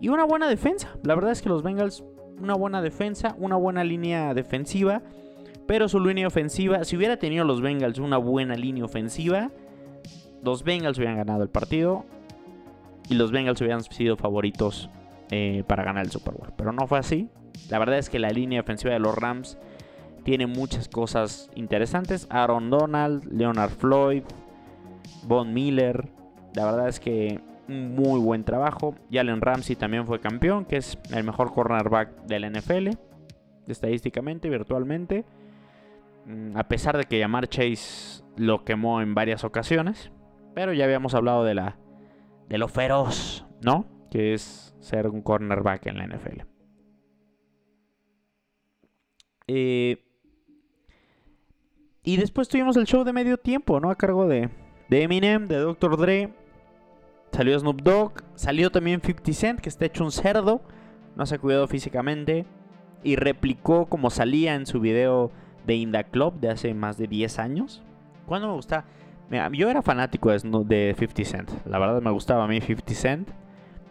Y 0.00 0.08
una 0.08 0.24
buena 0.24 0.48
defensa. 0.48 0.96
La 1.04 1.14
verdad 1.14 1.32
es 1.32 1.42
que 1.42 1.50
los 1.50 1.62
Bengals, 1.62 2.02
una 2.40 2.54
buena 2.54 2.80
defensa, 2.80 3.36
una 3.38 3.56
buena 3.56 3.84
línea 3.84 4.32
defensiva. 4.32 5.02
Pero 5.66 5.88
su 5.88 6.00
línea 6.00 6.26
ofensiva, 6.26 6.82
si 6.84 6.96
hubiera 6.96 7.18
tenido 7.18 7.44
los 7.44 7.60
Bengals 7.60 7.98
una 7.98 8.16
buena 8.16 8.54
línea 8.54 8.86
ofensiva, 8.86 9.50
los 10.42 10.64
Bengals 10.64 10.96
hubieran 10.96 11.18
ganado 11.18 11.42
el 11.42 11.50
partido. 11.50 12.06
Y 13.10 13.14
los 13.14 13.30
Bengals 13.30 13.60
hubieran 13.60 13.82
sido 13.82 14.16
favoritos 14.16 14.88
eh, 15.30 15.64
para 15.66 15.84
ganar 15.84 16.06
el 16.06 16.10
Super 16.10 16.32
Bowl. 16.32 16.54
Pero 16.56 16.72
no 16.72 16.86
fue 16.86 16.98
así. 16.98 17.28
La 17.68 17.78
verdad 17.78 17.98
es 17.98 18.08
que 18.08 18.18
la 18.18 18.30
línea 18.30 18.62
ofensiva 18.62 18.94
de 18.94 19.00
los 19.00 19.14
Rams 19.14 19.58
tiene 20.28 20.46
muchas 20.46 20.90
cosas 20.90 21.50
interesantes. 21.54 22.26
Aaron 22.28 22.68
Donald, 22.68 23.24
Leonard 23.32 23.70
Floyd, 23.70 24.24
Von 25.22 25.54
Miller. 25.54 26.06
La 26.54 26.66
verdad 26.66 26.88
es 26.88 27.00
que 27.00 27.40
un 27.66 27.94
muy 27.94 28.20
buen 28.20 28.44
trabajo. 28.44 28.94
Jalen 29.10 29.40
Ramsey 29.40 29.74
también 29.74 30.06
fue 30.06 30.20
campeón, 30.20 30.66
que 30.66 30.76
es 30.76 30.98
el 31.14 31.24
mejor 31.24 31.54
cornerback 31.54 32.26
de 32.26 32.40
la 32.40 32.50
NFL, 32.50 32.90
estadísticamente, 33.68 34.50
virtualmente. 34.50 35.24
Mm, 36.26 36.58
a 36.58 36.68
pesar 36.68 36.98
de 36.98 37.04
que 37.04 37.18
Yamar 37.18 37.48
Chase 37.48 38.22
lo 38.36 38.66
quemó 38.66 39.00
en 39.00 39.14
varias 39.14 39.44
ocasiones. 39.44 40.12
Pero 40.54 40.74
ya 40.74 40.84
habíamos 40.84 41.14
hablado 41.14 41.42
de 41.42 41.54
la 41.54 41.78
de 42.50 42.58
lo 42.58 42.68
feroz, 42.68 43.46
¿no? 43.62 43.86
Que 44.10 44.34
es 44.34 44.76
ser 44.80 45.08
un 45.08 45.22
cornerback 45.22 45.86
en 45.86 45.96
la 45.96 46.04
NFL. 46.06 46.42
Eh, 49.46 50.04
y 52.02 52.16
después 52.16 52.48
tuvimos 52.48 52.76
el 52.76 52.86
show 52.86 53.04
de 53.04 53.12
medio 53.12 53.38
tiempo, 53.38 53.80
¿no? 53.80 53.90
A 53.90 53.96
cargo 53.96 54.26
de, 54.26 54.48
de 54.88 55.02
Eminem, 55.02 55.46
de 55.46 55.56
Dr. 55.56 55.96
Dre. 55.96 56.30
Salió 57.32 57.58
Snoop 57.58 57.82
Dogg. 57.82 58.12
Salió 58.34 58.70
también 58.70 59.00
50 59.00 59.32
Cent, 59.32 59.60
que 59.60 59.68
está 59.68 59.84
hecho 59.86 60.04
un 60.04 60.12
cerdo. 60.12 60.62
No 61.16 61.26
se 61.26 61.34
ha 61.34 61.38
cuidado 61.38 61.66
físicamente. 61.66 62.46
Y 63.02 63.16
replicó 63.16 63.86
como 63.86 64.10
salía 64.10 64.54
en 64.54 64.66
su 64.66 64.80
video 64.80 65.30
de 65.66 65.74
Inda 65.74 66.04
Club 66.04 66.40
de 66.40 66.50
hace 66.50 66.74
más 66.74 66.96
de 66.98 67.06
10 67.06 67.38
años. 67.38 67.82
Cuando 68.26 68.48
me 68.48 68.54
gusta. 68.54 68.84
yo 69.52 69.70
era 69.70 69.82
fanático 69.82 70.30
de 70.30 70.94
50 70.98 71.24
Cent. 71.24 71.50
La 71.66 71.78
verdad 71.78 72.00
me 72.00 72.10
gustaba 72.10 72.44
a 72.44 72.48
mí 72.48 72.60
50 72.60 72.94
Cent. 72.94 73.30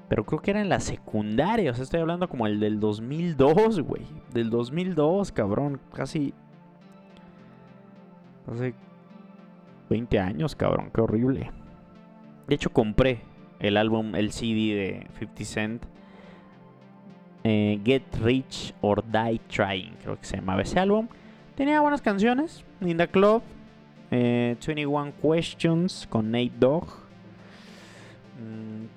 Pero 0.10 0.26
creo 0.26 0.42
que 0.42 0.52
era 0.52 0.62
en 0.62 0.70
la 0.70 0.80
secundaria. 0.80 1.72
O 1.72 1.74
sea, 1.74 1.84
estoy 1.84 2.00
hablando 2.00 2.30
como 2.30 2.48
el 2.48 2.60
del 2.60 2.80
2002, 2.80 3.82
güey. 3.82 4.04
Del 4.34 4.50
2002, 4.50 5.32
cabrón. 5.32 5.80
Casi. 5.94 6.34
Hace 8.52 8.74
20 9.90 10.20
años, 10.20 10.56
cabrón. 10.56 10.92
Qué 10.94 11.02
horrible. 11.02 11.52
De 12.48 12.56
hecho, 12.56 12.72
compré 12.72 13.22
el 13.60 13.78
álbum, 13.78 14.16
el 14.16 14.32
CD 14.32 14.76
de 14.76 15.08
50 15.20 15.44
Cent. 15.44 15.84
Eh, 17.44 17.80
Get 17.86 18.04
Rich 18.22 18.74
or 18.82 19.04
Die 19.06 19.40
Trying, 19.48 19.96
creo 20.02 20.20
que 20.20 20.26
se 20.26 20.38
llamaba 20.38 20.62
ese 20.62 20.80
álbum. 20.80 21.08
Tenía 21.56 21.80
buenas 21.82 22.02
canciones. 22.02 22.66
Linda 22.80 23.08
Club. 23.08 23.42
21 24.10 25.08
eh, 25.08 25.14
Questions 25.22 26.08
con 26.10 26.32
Nate 26.32 26.52
Dogg. 26.60 26.88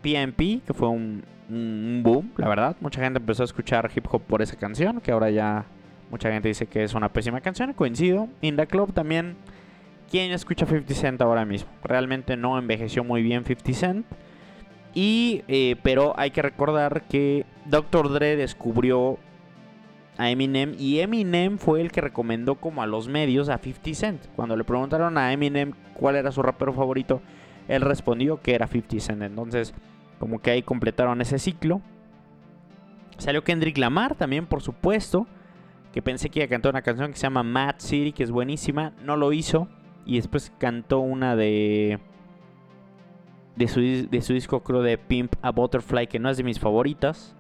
PMP, 0.03 0.41
mm, 0.41 0.61
que 0.67 0.75
fue 0.75 0.89
un, 0.89 1.23
boom, 2.03 2.33
la 2.37 2.49
verdad. 2.49 2.77
Mucha 2.81 3.03
gente 3.03 3.19
empezó 3.19 3.43
a 3.43 3.47
escuchar 3.47 3.91
hip 3.95 4.07
hop 4.11 4.23
por 4.23 4.43
esa 4.43 4.57
canción, 4.57 5.01
que 5.01 5.11
ahora 5.11 5.31
ya 5.31 5.65
mucha 6.11 6.31
gente 6.31 6.49
dice 6.49 6.67
que 6.67 6.85
es 6.85 6.95
una 6.95 7.13
pésima 7.13 7.41
canción. 7.41 7.73
Coincido. 7.73 8.29
In 8.41 8.57
the 8.57 8.67
Club 8.67 8.93
también 8.93 9.37
¿Quién 10.11 10.33
escucha 10.33 10.67
50 10.67 10.93
Cent 10.95 11.23
ahora 11.23 11.45
mismo? 11.45 11.71
Realmente 11.85 12.37
no 12.37 12.59
envejeció 12.59 13.05
muy 13.05 13.23
bien 13.23 13.45
50 13.45 13.73
Cent. 13.75 14.07
Y, 14.93 15.45
eh, 15.47 15.77
pero 15.85 16.15
hay 16.19 16.33
que 16.33 16.43
recordar 16.43 17.03
que 17.03 17.47
Dr. 17.67 18.11
Dre 18.11 18.35
descubrió 18.35 19.19
a 20.19 20.29
Eminem 20.29 20.75
y 20.77 20.99
Eminem 20.99 21.59
fue 21.59 21.81
el 21.81 21.93
que 21.93 22.01
recomendó 22.01 22.57
como 22.57 22.83
a 22.83 22.89
los 22.89 23.07
medios 23.07 23.49
a 23.49 23.59
50 23.59 23.95
Cent. 23.95 24.27
Cuando 24.35 24.57
le 24.57 24.65
preguntaron 24.65 25.17
a 25.17 25.33
Eminem 25.33 25.75
cuál 25.95 26.17
era 26.17 26.33
su 26.33 26.43
rapero 26.43 26.73
favorito, 26.73 27.23
él 27.69 27.83
respondió 27.83 28.43
que 28.43 28.57
era 28.57 28.67
50 28.67 28.99
Cent. 28.99 29.23
Entonces, 29.23 29.75
como 30.19 30.43
que 30.43 30.51
ahí 30.51 30.63
completaron 30.63 31.21
ese 31.21 31.39
ciclo. 31.39 31.83
Salió 33.17 33.45
Kendrick 33.45 33.79
Lamar 33.79 34.17
también, 34.17 34.47
por 34.47 34.61
supuesto. 34.61 35.29
Que 35.93 36.03
pensé 36.03 36.31
que 36.31 36.41
iba 36.41 36.47
a 36.47 36.49
cantar 36.49 36.71
una 36.71 36.83
canción 36.83 37.11
que 37.11 37.17
se 37.17 37.23
llama 37.23 37.43
Mad 37.43 37.77
City, 37.79 38.13
que 38.13 38.23
es 38.23 38.31
buenísima. 38.31 38.93
No 39.03 39.17
lo 39.17 39.33
hizo. 39.33 39.69
Y 40.05 40.17
después 40.17 40.53
cantó 40.59 41.01
una 41.01 41.37
de. 41.37 41.99
De 43.57 43.69
su, 43.69 43.81
de 43.81 44.23
su 44.23 44.33
disco, 44.33 44.63
creo, 44.63 44.83
de 44.83 44.97
Pimp 44.97 45.35
a 45.43 45.51
Butterfly, 45.51 46.07
que 46.07 46.19
no 46.19 46.31
es 46.31 46.37
de 46.37 46.45
mis 46.45 46.59
favoritas. 46.59 47.35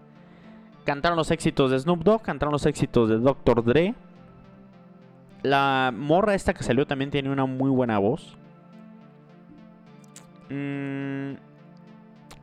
Cantaron 0.85 1.16
los 1.16 1.30
éxitos 1.30 1.71
de 1.71 1.78
Snoop 1.78 2.02
Dogg, 2.02 2.23
cantaron 2.23 2.52
los 2.52 2.66
éxitos 2.66 3.09
de 3.09 3.19
Dr. 3.19 3.64
Dre. 3.64 3.95
La 5.42 5.92
morra 5.95 6.35
esta 6.35 6.52
que 6.52 6.62
salió 6.62 6.87
también 6.87 7.11
tiene 7.11 7.30
una 7.30 7.47
muy 7.47 7.71
buena 7.71 7.99
voz. 7.99 8.37
Mm, 10.50 11.35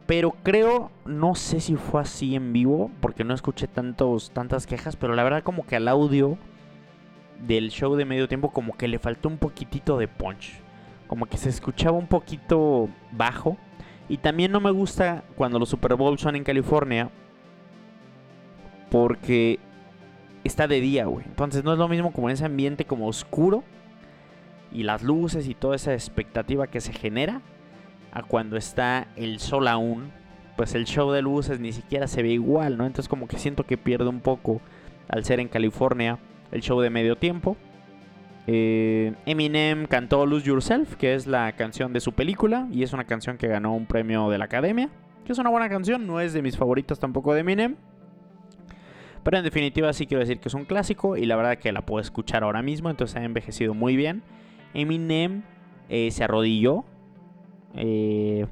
pero 0.08 0.36
creo, 0.42 0.90
no 1.06 1.36
sé 1.36 1.60
si 1.60 1.76
fue 1.76 2.02
así 2.02 2.36
en 2.36 2.54
vivo, 2.54 2.90
porque 3.02 3.26
no 3.26 3.34
escuché 3.34 3.68
tantos, 3.68 4.32
tantas 4.32 4.66
quejas, 4.66 4.96
pero 4.96 5.14
la 5.14 5.24
verdad 5.24 5.44
como 5.44 5.66
que 5.66 5.76
al 5.76 5.90
audio 5.90 6.38
del 7.46 7.70
show 7.70 7.96
de 7.96 8.06
medio 8.06 8.30
tiempo 8.30 8.52
como 8.52 8.76
que 8.78 8.88
le 8.88 9.00
faltó 9.00 9.28
un 9.28 9.38
poquitito 9.38 9.98
de 9.98 10.08
punch. 10.08 10.62
Como 11.08 11.26
que 11.26 11.38
se 11.38 11.50
escuchaba 11.50 11.98
un 11.98 12.08
poquito 12.08 12.90
bajo. 13.12 13.58
Y 14.10 14.18
también 14.18 14.52
no 14.52 14.62
me 14.62 14.72
gusta 14.72 15.24
cuando 15.36 15.60
los 15.60 15.70
Super 15.70 15.96
Bowls 15.96 16.22
son 16.22 16.36
en 16.36 16.44
California. 16.44 17.10
Porque 18.90 19.60
está 20.44 20.68
de 20.68 20.80
día, 20.80 21.06
güey. 21.06 21.26
Entonces 21.26 21.64
no 21.64 21.74
es 21.74 21.80
lo 21.80 21.88
mismo 21.88 22.12
como 22.12 22.30
en 22.30 22.34
ese 22.34 22.46
ambiente 22.46 22.86
como 22.86 23.08
oscuro. 23.08 23.64
Y 24.72 24.84
las 24.84 25.04
luces 25.04 25.48
y 25.48 25.54
toda 25.54 25.76
esa 25.76 25.94
expectativa 25.94 26.68
que 26.68 26.82
se 26.82 26.94
genera. 26.94 27.42
A 28.18 28.24
cuando 28.24 28.58
está 28.58 29.10
el 29.16 29.40
sol 29.40 29.68
aún. 29.68 30.12
Pues 30.56 30.74
el 30.74 30.86
show 30.86 31.12
de 31.12 31.22
luces 31.22 31.60
ni 31.60 31.72
siquiera 31.72 32.08
se 32.08 32.24
ve 32.24 32.30
igual, 32.30 32.76
¿no? 32.76 32.88
Entonces 32.88 33.08
como 33.08 33.28
que 33.28 33.38
siento 33.38 33.64
que 33.64 33.78
pierde 33.78 34.08
un 34.08 34.22
poco 34.22 34.60
al 35.08 35.24
ser 35.24 35.40
en 35.40 35.50
California 35.50 36.18
el 36.52 36.62
show 36.62 36.82
de 36.82 36.90
medio 36.90 37.16
tiempo. 37.16 37.58
Eh, 38.48 39.14
Eminem 39.28 39.86
cantó 39.86 40.26
Lose 40.26 40.48
Yourself, 40.48 40.96
que 40.96 41.14
es 41.14 41.28
la 41.28 41.52
canción 41.52 41.94
de 41.94 42.00
su 42.00 42.14
película, 42.14 42.68
y 42.72 42.82
es 42.82 42.92
una 42.92 43.04
canción 43.04 43.38
que 43.38 43.48
ganó 43.48 43.76
un 43.76 43.86
premio 43.86 44.30
de 44.30 44.40
la 44.40 44.46
academia, 44.46 44.90
que 45.24 45.34
es 45.34 45.38
una 45.38 45.52
buena 45.52 45.70
canción, 45.70 46.08
no 46.08 46.20
es 46.20 46.34
de 46.34 46.42
mis 46.42 46.58
favoritas 46.58 47.00
tampoco 47.00 47.36
de 47.36 47.42
Eminem. 47.42 47.76
Pero 49.22 49.38
en 49.38 49.44
definitiva 49.44 49.94
sí 49.94 50.08
quiero 50.08 50.22
decir 50.22 50.40
que 50.40 50.48
es 50.48 50.56
un 50.56 50.66
clásico 50.66 51.18
y 51.18 51.28
la 51.28 51.36
verdad 51.36 51.60
que 51.60 51.72
la 51.72 51.86
puedo 51.86 52.02
escuchar 52.02 52.44
ahora 52.44 52.64
mismo, 52.64 52.90
entonces 52.90 53.18
ha 53.18 53.24
envejecido 53.24 53.76
muy 53.76 53.96
bien. 53.96 54.24
Eminem 54.74 55.44
eh, 55.90 56.10
se 56.10 56.24
arrodilló 56.24 56.84
eh, 57.76 58.48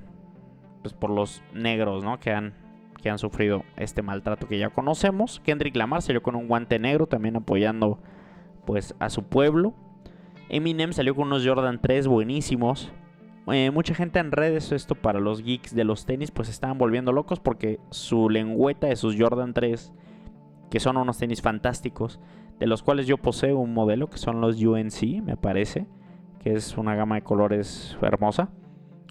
pues 0.81 0.93
por 0.93 1.10
los 1.10 1.41
negros 1.53 2.03
¿no? 2.03 2.19
que 2.19 2.31
han 2.31 2.53
que 3.01 3.12
han 3.12 3.19
sufrido 3.19 3.63
este 3.77 4.01
maltrato 4.01 4.48
que 4.48 4.57
ya 4.57 4.72
conocemos. 4.72 5.39
Kendrick 5.41 5.75
Lamar 5.75 6.01
salió 6.01 6.24
con 6.24 6.36
un 6.36 6.48
guante 6.48 6.79
negro 6.79 7.05
también 7.05 7.36
apoyando 7.36 8.00
pues 8.65 8.95
a 8.98 9.12
su 9.12 9.24
pueblo. 9.24 9.75
Eminem 10.50 10.91
salió 10.91 11.13
con 11.13 11.27
unos 11.27 11.45
Jordan 11.45 11.79
3 11.79 12.07
buenísimos. 12.07 12.91
Eh, 13.48 13.69
mucha 13.69 13.93
gente 13.93 14.17
en 14.17 14.31
redes, 14.31 14.72
esto 14.72 14.95
para 14.95 15.19
los 15.19 15.43
geeks 15.43 15.75
de 15.75 15.84
los 15.84 16.07
tenis, 16.07 16.31
pues 16.31 16.50
estaban 16.50 16.79
volviendo 16.79 17.12
locos 17.12 17.39
porque 17.39 17.79
su 17.91 18.27
lengüeta 18.27 18.88
de 18.88 18.95
sus 18.95 19.15
Jordan 19.19 19.53
3 19.53 19.93
que 20.69 20.79
son 20.79 20.98
unos 20.98 21.17
tenis 21.17 21.41
fantásticos, 21.41 22.19
de 22.60 22.67
los 22.67 22.84
cuales 22.84 23.07
yo 23.07 23.17
poseo 23.17 23.57
un 23.60 23.74
modelo 23.74 24.10
que 24.10 24.17
son 24.17 24.41
los 24.41 24.62
UNC, 24.62 25.22
me 25.24 25.38
parece, 25.38 25.86
que 26.43 26.53
es 26.53 26.77
una 26.77 26.95
gama 26.95 27.15
de 27.15 27.22
colores 27.22 27.98
hermosa. 28.01 28.50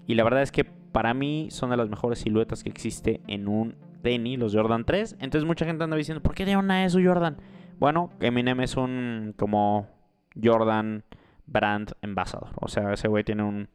Y 0.07 0.15
la 0.15 0.23
verdad 0.23 0.41
es 0.41 0.51
que 0.51 0.63
para 0.63 1.13
mí 1.13 1.47
son 1.51 1.69
de 1.71 1.77
las 1.77 1.89
mejores 1.89 2.19
siluetas 2.19 2.63
que 2.63 2.69
existe 2.69 3.21
en 3.27 3.47
un 3.47 3.75
tenis, 4.01 4.39
los 4.39 4.53
Jordan 4.53 4.85
3. 4.85 5.17
Entonces 5.19 5.45
mucha 5.45 5.65
gente 5.65 5.83
anda 5.83 5.97
diciendo, 5.97 6.21
¿por 6.21 6.35
qué 6.35 6.45
de 6.45 6.57
una 6.57 6.85
eso 6.85 6.99
Jordan? 7.03 7.37
Bueno, 7.79 8.11
Eminem 8.19 8.61
es 8.61 8.77
un 8.77 9.33
como 9.37 9.87
Jordan 10.41 11.03
brand 11.47 11.91
ambassador. 12.01 12.49
O 12.61 12.67
sea, 12.67 12.93
ese 12.93 13.07
güey 13.07 13.23
tiene 13.23 13.43
un, 13.43 13.67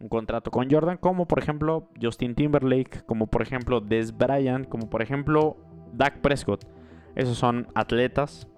un 0.00 0.08
contrato 0.08 0.50
con 0.50 0.68
Jordan, 0.70 0.96
como 0.96 1.26
por 1.26 1.38
ejemplo 1.38 1.88
Justin 2.00 2.34
Timberlake, 2.34 3.04
como 3.06 3.26
por 3.26 3.42
ejemplo 3.42 3.80
Des 3.80 4.16
Bryant, 4.16 4.68
como 4.68 4.88
por 4.88 5.02
ejemplo 5.02 5.56
Dak 5.92 6.20
Prescott. 6.20 6.66
Esos 7.14 7.36
son 7.36 7.68
atletas. 7.74 8.48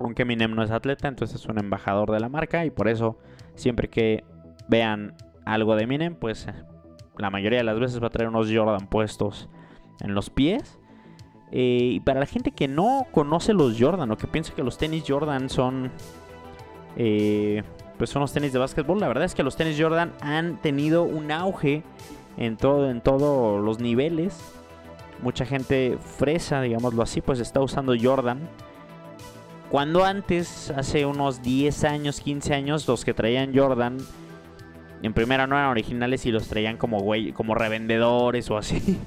Aunque 0.00 0.22
Eminem 0.22 0.54
no 0.54 0.62
es 0.62 0.70
atleta, 0.70 1.08
entonces 1.08 1.40
es 1.40 1.46
un 1.46 1.58
embajador 1.58 2.10
de 2.12 2.20
la 2.20 2.28
marca 2.28 2.64
y 2.64 2.70
por 2.70 2.88
eso 2.88 3.18
siempre 3.54 3.88
que 3.88 4.22
vean 4.68 5.14
algo 5.52 5.76
de 5.76 5.84
Eminem, 5.84 6.14
pues 6.14 6.46
eh, 6.46 6.54
la 7.16 7.30
mayoría 7.30 7.58
de 7.58 7.64
las 7.64 7.78
veces 7.78 8.02
va 8.02 8.08
a 8.08 8.10
traer 8.10 8.28
unos 8.28 8.48
Jordan 8.52 8.88
puestos 8.88 9.48
en 10.00 10.14
los 10.14 10.30
pies. 10.30 10.78
Eh, 11.50 11.92
y 11.94 12.00
para 12.00 12.20
la 12.20 12.26
gente 12.26 12.50
que 12.50 12.68
no 12.68 13.06
conoce 13.10 13.54
los 13.54 13.76
Jordan 13.78 14.10
o 14.10 14.16
que 14.16 14.26
piensa 14.26 14.54
que 14.54 14.62
los 14.62 14.76
tenis 14.76 15.04
Jordan 15.08 15.48
son 15.48 15.90
eh, 16.96 17.62
pues 17.96 18.10
son 18.10 18.20
los 18.20 18.34
tenis 18.34 18.52
de 18.52 18.58
básquetbol, 18.58 19.00
la 19.00 19.08
verdad 19.08 19.24
es 19.24 19.34
que 19.34 19.42
los 19.42 19.56
tenis 19.56 19.80
Jordan 19.80 20.12
han 20.20 20.60
tenido 20.60 21.04
un 21.04 21.32
auge 21.32 21.84
en 22.36 22.58
todo 22.58 22.90
en 22.90 23.00
todos 23.00 23.64
los 23.64 23.80
niveles 23.80 24.58
mucha 25.22 25.44
gente 25.44 25.98
fresa, 25.98 26.60
digámoslo 26.60 27.02
así, 27.02 27.20
pues 27.20 27.40
está 27.40 27.60
usando 27.60 27.94
Jordan. 28.00 28.48
Cuando 29.70 30.04
antes, 30.04 30.70
hace 30.70 31.04
unos 31.04 31.42
10 31.42 31.84
años, 31.84 32.20
15 32.20 32.54
años, 32.54 32.88
los 32.88 33.04
que 33.04 33.12
traían 33.12 33.52
Jordan, 33.54 33.98
en 35.06 35.12
primera 35.12 35.46
no 35.46 35.56
eran 35.56 35.70
originales 35.70 36.26
y 36.26 36.32
los 36.32 36.48
traían 36.48 36.76
como 36.76 37.00
güey, 37.00 37.32
como 37.32 37.54
revendedores 37.54 38.50
o 38.50 38.58
así. 38.58 38.98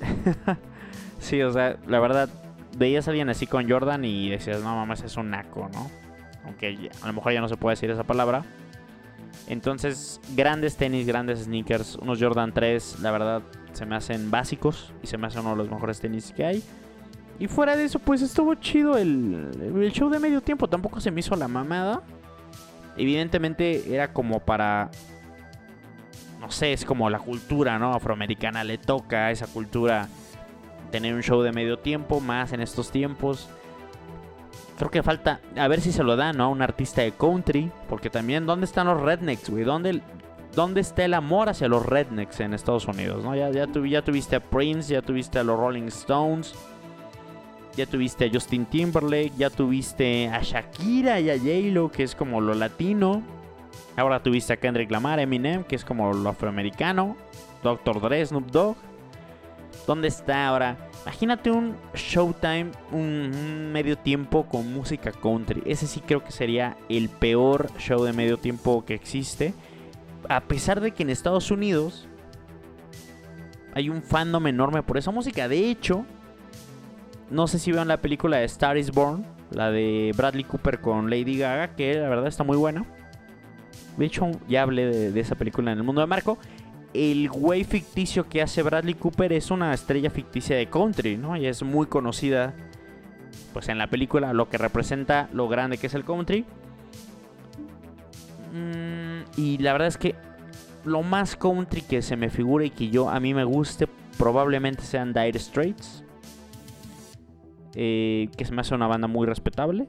sí, 1.18 1.42
o 1.42 1.52
sea, 1.52 1.76
la 1.86 2.00
verdad, 2.00 2.28
veías 2.76 3.06
a 3.06 3.10
alguien 3.10 3.28
así 3.28 3.46
con 3.46 3.68
Jordan 3.68 4.04
y 4.04 4.30
decías, 4.30 4.62
no 4.62 4.76
mames, 4.76 5.02
es 5.02 5.16
un 5.16 5.30
naco, 5.30 5.68
¿no? 5.72 5.90
Aunque 6.44 6.90
a 7.02 7.06
lo 7.06 7.12
mejor 7.12 7.32
ya 7.32 7.40
no 7.40 7.48
se 7.48 7.56
puede 7.56 7.74
decir 7.74 7.90
esa 7.90 8.04
palabra. 8.04 8.44
Entonces, 9.48 10.20
grandes 10.34 10.76
tenis, 10.76 11.06
grandes 11.06 11.40
sneakers, 11.40 11.96
unos 11.96 12.20
Jordan 12.20 12.52
3, 12.52 13.00
la 13.00 13.10
verdad, 13.10 13.42
se 13.72 13.86
me 13.86 13.96
hacen 13.96 14.30
básicos 14.30 14.92
y 15.02 15.06
se 15.06 15.18
me 15.18 15.26
hacen 15.26 15.40
uno 15.40 15.50
de 15.50 15.56
los 15.56 15.70
mejores 15.70 16.00
tenis 16.00 16.32
que 16.34 16.44
hay. 16.44 16.62
Y 17.38 17.48
fuera 17.48 17.76
de 17.76 17.84
eso, 17.84 17.98
pues 17.98 18.22
estuvo 18.22 18.54
chido 18.54 18.96
el, 18.96 19.50
el 19.60 19.92
show 19.92 20.08
de 20.10 20.18
medio 20.18 20.40
tiempo. 20.40 20.68
Tampoco 20.68 21.00
se 21.00 21.10
me 21.10 21.20
hizo 21.20 21.34
la 21.34 21.48
mamada. 21.48 22.02
Evidentemente 22.96 23.94
era 23.94 24.12
como 24.12 24.40
para... 24.40 24.90
No 26.40 26.50
sé, 26.50 26.72
es 26.72 26.84
como 26.84 27.08
la 27.08 27.20
cultura, 27.20 27.78
¿no? 27.78 27.94
Afroamericana 27.94 28.64
le 28.64 28.76
toca 28.76 29.26
a 29.26 29.30
esa 29.30 29.46
cultura 29.46 30.08
tener 30.90 31.14
un 31.14 31.22
show 31.22 31.40
de 31.42 31.52
medio 31.52 31.78
tiempo, 31.78 32.20
más 32.20 32.52
en 32.52 32.60
estos 32.60 32.90
tiempos. 32.90 33.48
Creo 34.76 34.90
que 34.90 35.02
falta, 35.02 35.40
a 35.56 35.68
ver 35.68 35.80
si 35.80 35.92
se 35.92 36.02
lo 36.02 36.16
dan, 36.16 36.36
¿no? 36.36 36.44
A 36.44 36.48
un 36.48 36.60
artista 36.60 37.02
de 37.02 37.12
country. 37.12 37.70
Porque 37.88 38.10
también, 38.10 38.44
¿dónde 38.44 38.66
están 38.66 38.88
los 38.88 39.00
rednecks, 39.00 39.50
güey? 39.50 39.62
¿Dónde, 39.62 40.02
dónde 40.54 40.80
está 40.80 41.04
el 41.04 41.14
amor 41.14 41.48
hacia 41.48 41.68
los 41.68 41.86
rednecks 41.86 42.40
en 42.40 42.54
Estados 42.54 42.86
Unidos, 42.86 43.24
¿no? 43.24 43.34
Ya, 43.36 43.50
ya, 43.50 43.66
ya 43.72 44.02
tuviste 44.02 44.36
a 44.36 44.40
Prince, 44.40 44.92
ya 44.92 45.02
tuviste 45.02 45.38
a 45.38 45.44
los 45.44 45.58
Rolling 45.58 45.84
Stones, 45.84 46.54
ya 47.76 47.86
tuviste 47.86 48.26
a 48.26 48.30
Justin 48.32 48.66
Timberlake, 48.66 49.32
ya 49.36 49.50
tuviste 49.50 50.28
a 50.28 50.40
Shakira 50.40 51.20
y 51.20 51.30
a 51.30 51.38
J-Lo, 51.38 51.90
que 51.90 52.02
es 52.02 52.14
como 52.14 52.40
lo 52.40 52.54
latino. 52.54 53.22
Ahora 53.96 54.22
tuviste 54.22 54.52
a 54.52 54.56
Kendrick 54.56 54.90
Lamar, 54.90 55.20
Eminem, 55.20 55.64
que 55.64 55.76
es 55.76 55.84
como 55.84 56.12
lo 56.12 56.28
afroamericano. 56.28 57.16
Dr. 57.62 58.00
Dre, 58.00 58.24
Snoop 58.24 58.50
Dogg. 58.50 58.76
¿Dónde 59.86 60.08
está 60.08 60.48
ahora? 60.48 60.76
Imagínate 61.02 61.50
un 61.50 61.74
Showtime, 61.94 62.70
un, 62.92 63.72
medio 63.72 63.96
tiempo 63.98 64.46
con 64.46 64.72
música 64.72 65.10
country. 65.10 65.62
Ese 65.66 65.86
sí 65.86 66.00
creo 66.00 66.22
que 66.22 66.30
sería 66.30 66.76
el 66.88 67.08
peor 67.08 67.70
show 67.78 68.04
de 68.04 68.12
medio 68.12 68.38
tiempo 68.38 68.84
que 68.84 68.94
existe 68.94 69.54
a 70.28 70.40
pesar 70.40 70.80
de 70.80 70.92
que 70.92 71.02
en 71.02 71.10
Estados 71.10 71.50
Unidos 71.50 72.08
hay 73.74 73.88
un 73.88 74.02
fandom 74.02 74.46
enorme 74.46 74.82
por 74.82 74.98
esa 74.98 75.10
música. 75.10 75.48
De 75.48 75.70
hecho, 75.70 76.04
no 77.32 77.46
sé 77.46 77.58
si 77.58 77.72
vean 77.72 77.88
la 77.88 78.00
película 78.00 78.36
de 78.36 78.44
Star 78.44 78.76
is 78.76 78.92
Born, 78.92 79.24
la 79.50 79.70
de 79.70 80.12
Bradley 80.16 80.44
Cooper 80.44 80.80
con 80.80 81.08
Lady 81.10 81.38
Gaga, 81.38 81.74
que 81.74 81.94
la 81.94 82.08
verdad 82.08 82.26
está 82.26 82.44
muy 82.44 82.56
buena. 82.56 82.84
De 83.96 84.04
hecho, 84.04 84.30
ya 84.48 84.62
hablé 84.62 85.10
de, 85.10 85.20
esa 85.20 85.34
película 85.34 85.72
en 85.72 85.78
el 85.78 85.84
mundo 85.84 86.00
de 86.00 86.06
Marco. 86.06 86.38
El 86.94 87.28
güey 87.30 87.64
ficticio 87.64 88.28
que 88.28 88.42
hace 88.42 88.62
Bradley 88.62 88.94
Cooper 88.94 89.32
es 89.32 89.50
una 89.50 89.72
estrella 89.72 90.10
ficticia 90.10 90.56
de 90.56 90.66
country, 90.66 91.16
¿no? 91.16 91.36
Y 91.36 91.46
es 91.46 91.62
muy 91.62 91.86
conocida, 91.86 92.54
pues 93.54 93.68
en 93.70 93.78
la 93.78 93.86
película, 93.86 94.34
lo 94.34 94.48
que 94.48 94.58
representa 94.58 95.28
lo 95.32 95.48
grande 95.48 95.78
que 95.78 95.86
es 95.86 95.94
el 95.94 96.04
country. 96.04 96.44
Mm, 98.52 99.40
y 99.40 99.56
la 99.58 99.72
verdad 99.72 99.88
es 99.88 99.96
que 99.96 100.14
lo 100.84 101.02
más 101.02 101.36
country 101.36 101.80
que 101.80 102.02
se 102.02 102.16
me 102.16 102.28
figura 102.28 102.66
y 102.66 102.70
que 102.70 102.90
yo 102.90 103.08
a 103.08 103.20
mí 103.20 103.32
me 103.32 103.44
guste 103.44 103.88
probablemente 104.18 104.82
sean 104.82 105.14
Dire 105.14 105.38
Straits. 105.38 106.01
Eh, 107.74 108.28
que 108.36 108.44
se 108.44 108.52
me 108.52 108.60
hace 108.60 108.74
una 108.74 108.86
banda 108.86 109.08
muy 109.08 109.26
respetable. 109.26 109.88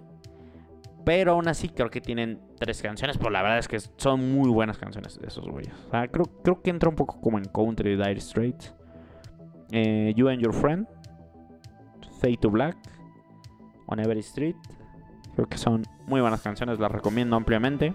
Pero 1.06 1.34
aún 1.34 1.50
así 1.50 1.68
creo 1.68 1.90
que 1.90 2.00
tienen 2.00 2.40
tres 2.58 2.82
canciones. 2.82 3.18
Pero 3.18 3.30
la 3.30 3.42
verdad 3.42 3.60
es 3.60 3.68
que 3.68 3.80
son 3.98 4.32
muy 4.32 4.50
buenas 4.50 4.78
canciones 4.78 5.20
esos 5.26 5.48
güeyes. 5.48 5.74
Creo, 6.12 6.26
creo 6.44 6.62
que 6.62 6.70
entra 6.70 6.90
un 6.90 6.96
poco 6.96 7.20
como 7.20 7.38
en 7.38 7.46
country 7.46 7.96
Dire 7.96 8.20
Straits. 8.22 8.74
Eh, 9.72 10.14
you 10.16 10.30
and 10.30 10.42
Your 10.42 10.54
Friend. 10.54 10.88
Fade 12.22 12.38
to 12.38 12.50
Black. 12.50 12.78
On 13.88 14.00
Every 14.00 14.22
Street. 14.22 14.56
Creo 15.36 15.48
que 15.48 15.58
son 15.58 15.84
muy 16.08 16.22
buenas 16.22 16.42
canciones. 16.42 16.80
Las 16.80 16.92
recomiendo 16.92 17.36
ampliamente. 17.36 17.94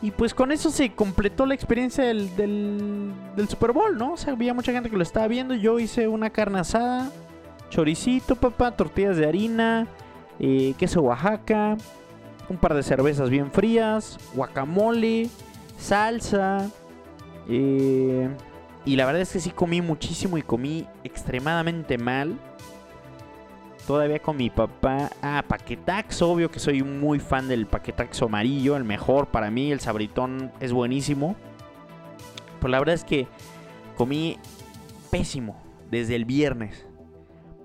Y 0.00 0.12
pues 0.12 0.32
con 0.32 0.52
eso 0.52 0.70
se 0.70 0.92
completó 0.92 1.44
la 1.44 1.54
experiencia 1.54 2.04
del, 2.04 2.34
del, 2.36 3.48
Super 3.48 3.72
Bowl, 3.72 3.98
¿no? 3.98 4.12
O 4.12 4.16
sea, 4.16 4.32
había 4.32 4.54
mucha 4.54 4.72
gente 4.72 4.90
que 4.90 4.96
lo 4.96 5.02
estaba 5.02 5.26
viendo. 5.26 5.54
Yo 5.54 5.80
hice 5.80 6.06
una 6.06 6.30
carne 6.30 6.60
asada, 6.60 7.10
choricito, 7.70 8.36
papá, 8.36 8.70
tortillas 8.72 9.16
de 9.16 9.26
harina, 9.26 9.86
eh, 10.38 10.74
queso 10.78 11.02
Oaxaca, 11.02 11.76
un 12.48 12.56
par 12.56 12.74
de 12.74 12.82
cervezas 12.82 13.30
bien 13.30 13.50
frías, 13.52 14.18
guacamole, 14.34 15.28
salsa. 15.78 16.70
Eh, 17.48 18.28
y 18.84 18.96
la 18.96 19.06
verdad 19.06 19.22
es 19.22 19.32
que 19.32 19.40
sí 19.40 19.50
comí 19.50 19.82
muchísimo 19.82 20.38
y 20.38 20.42
comí 20.42 20.86
extremadamente 21.04 21.98
mal. 21.98 22.38
Todavía 23.86 24.18
con 24.18 24.36
mi 24.36 24.50
papá. 24.50 25.10
Ah, 25.22 25.44
paquetax, 25.46 26.22
obvio 26.22 26.50
que 26.50 26.58
soy 26.58 26.82
muy 26.82 27.20
fan 27.20 27.48
del 27.48 27.66
paquetax 27.66 28.22
amarillo, 28.22 28.76
el 28.76 28.84
mejor 28.84 29.28
para 29.28 29.50
mí. 29.50 29.72
El 29.72 29.80
sabritón 29.80 30.52
es 30.60 30.72
buenísimo. 30.72 31.36
Pues 32.60 32.70
la 32.70 32.78
verdad 32.78 32.94
es 32.94 33.04
que 33.04 33.26
comí 33.96 34.38
pésimo 35.10 35.56
desde 35.90 36.16
el 36.16 36.24
viernes. 36.24 36.87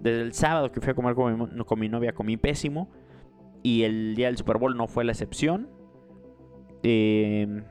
Desde 0.03 0.21
el 0.21 0.33
sábado 0.33 0.69
que 0.69 0.81
fui 0.81 0.91
a 0.91 0.95
comer 0.95 1.15
con 1.15 1.79
mi, 1.79 1.87
novia 1.87 2.13
comí 2.13 2.35
pésimo. 2.35 2.89
Y 3.63 3.83
el 3.83 4.15
día 4.15 4.27
del 4.27 4.35
Super 4.35 4.57
Bowl 4.57 4.75
no 4.75 4.87
fue 4.87 5.05
la 5.05 5.13
excepción. 5.13 5.69
Eh, 6.83 7.63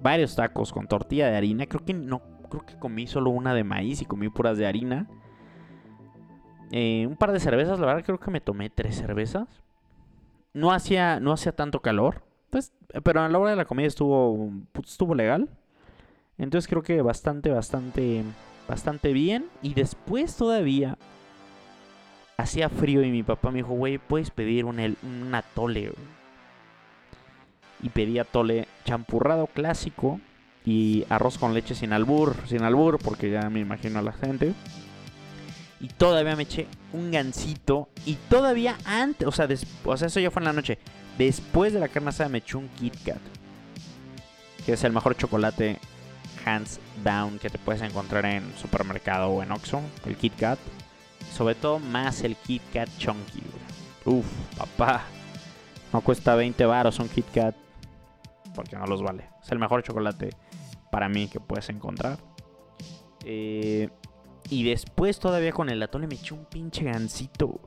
varios 0.00 0.34
tacos 0.34 0.72
con 0.72 0.88
tortilla 0.88 1.30
de 1.30 1.36
harina. 1.36 1.66
Creo 1.66 1.84
que 1.84 1.94
no, 1.94 2.22
creo 2.50 2.66
que 2.66 2.76
comí 2.76 3.06
solo 3.06 3.30
una 3.30 3.54
de 3.54 3.62
maíz 3.62 4.02
y 4.02 4.04
comí 4.04 4.28
puras 4.28 4.58
de 4.58 4.66
harina. 4.66 5.08
Eh, 6.72 7.06
un 7.08 7.16
par 7.16 7.30
de 7.30 7.38
cervezas, 7.38 7.78
la 7.78 7.86
verdad 7.86 8.04
creo 8.04 8.18
que 8.18 8.32
me 8.32 8.40
tomé 8.40 8.68
tres 8.68 8.96
cervezas. 8.96 9.46
No 10.54 10.72
hacía, 10.72 11.20
no 11.20 11.30
hacía 11.30 11.52
tanto 11.52 11.80
calor. 11.82 12.24
Pues, 12.50 12.72
pero 13.04 13.20
a 13.20 13.28
la 13.28 13.38
hora 13.38 13.50
de 13.50 13.56
la 13.56 13.64
comida 13.64 13.86
estuvo, 13.86 14.50
pues, 14.72 14.90
estuvo 14.90 15.14
legal. 15.14 15.48
Entonces 16.36 16.68
creo 16.68 16.82
que 16.82 17.00
bastante, 17.00 17.50
bastante, 17.50 18.24
bastante 18.68 19.12
bien. 19.12 19.46
Y 19.62 19.74
después 19.74 20.36
todavía 20.36 20.98
hacía 22.38 22.68
frío 22.68 23.02
y 23.02 23.10
mi 23.10 23.22
papá 23.22 23.50
me 23.50 23.58
dijo, 23.58 23.74
güey, 23.74 23.98
puedes 23.98 24.30
pedir 24.30 24.64
un, 24.64 24.78
un 24.78 25.34
atole. 25.34 25.92
Y 27.82 27.90
pedí 27.90 28.18
atole 28.18 28.66
champurrado 28.84 29.46
clásico 29.48 30.20
y 30.64 31.04
arroz 31.08 31.36
con 31.38 31.52
leche 31.52 31.74
sin 31.74 31.92
albur, 31.92 32.36
sin 32.46 32.62
albur, 32.62 32.98
porque 32.98 33.30
ya 33.30 33.50
me 33.50 33.60
imagino 33.60 33.98
a 33.98 34.02
la 34.02 34.12
gente. 34.12 34.54
Y 35.80 35.88
todavía 35.88 36.36
me 36.36 36.44
eché 36.44 36.66
un 36.92 37.10
gansito. 37.10 37.88
Y 38.04 38.14
todavía 38.14 38.76
antes, 38.84 39.26
o 39.26 39.32
sea, 39.32 39.48
o 39.84 39.96
sea, 39.96 40.08
eso 40.08 40.20
ya 40.20 40.30
fue 40.30 40.40
en 40.40 40.46
la 40.46 40.52
noche. 40.52 40.78
Después 41.18 41.72
de 41.72 41.80
la 41.80 41.88
carne 41.88 42.10
asada 42.10 42.28
me 42.28 42.38
eché 42.38 42.56
un 42.56 42.68
Kit 42.68 42.94
Kat. 43.04 43.20
Que 44.64 44.72
es 44.72 44.84
el 44.84 44.92
mejor 44.92 45.16
chocolate 45.16 45.78
hands 46.44 46.78
down 47.04 47.38
que 47.38 47.50
te 47.50 47.58
puedes 47.58 47.82
encontrar 47.82 48.24
en 48.26 48.52
supermercado 48.56 49.28
o 49.28 49.42
en 49.42 49.52
Oxxo. 49.52 49.80
El 50.06 50.16
Kit 50.16 50.36
Kat. 50.36 50.58
Sobre 51.32 51.54
todo 51.54 51.78
más 51.78 52.22
el 52.22 52.36
Kit 52.36 52.62
Kat 52.72 52.88
Chunky. 52.98 53.42
Uf, 54.04 54.26
papá. 54.56 55.04
No 55.92 56.00
cuesta 56.00 56.34
20 56.34 56.64
baros 56.66 56.98
un 56.98 57.08
Kit 57.08 57.26
Kat. 57.32 57.54
Porque 58.54 58.76
no 58.76 58.86
los 58.86 59.02
vale. 59.02 59.28
Es 59.42 59.52
el 59.52 59.58
mejor 59.58 59.82
chocolate 59.82 60.30
para 60.90 61.08
mí 61.08 61.28
que 61.28 61.40
puedes 61.40 61.68
encontrar. 61.68 62.18
Eh, 63.24 63.88
y 64.50 64.64
después 64.64 65.18
todavía 65.18 65.52
con 65.52 65.68
el 65.68 65.82
atole 65.82 66.06
me 66.06 66.14
eché 66.14 66.34
un 66.34 66.44
pinche 66.46 66.84
gansito. 66.84 67.60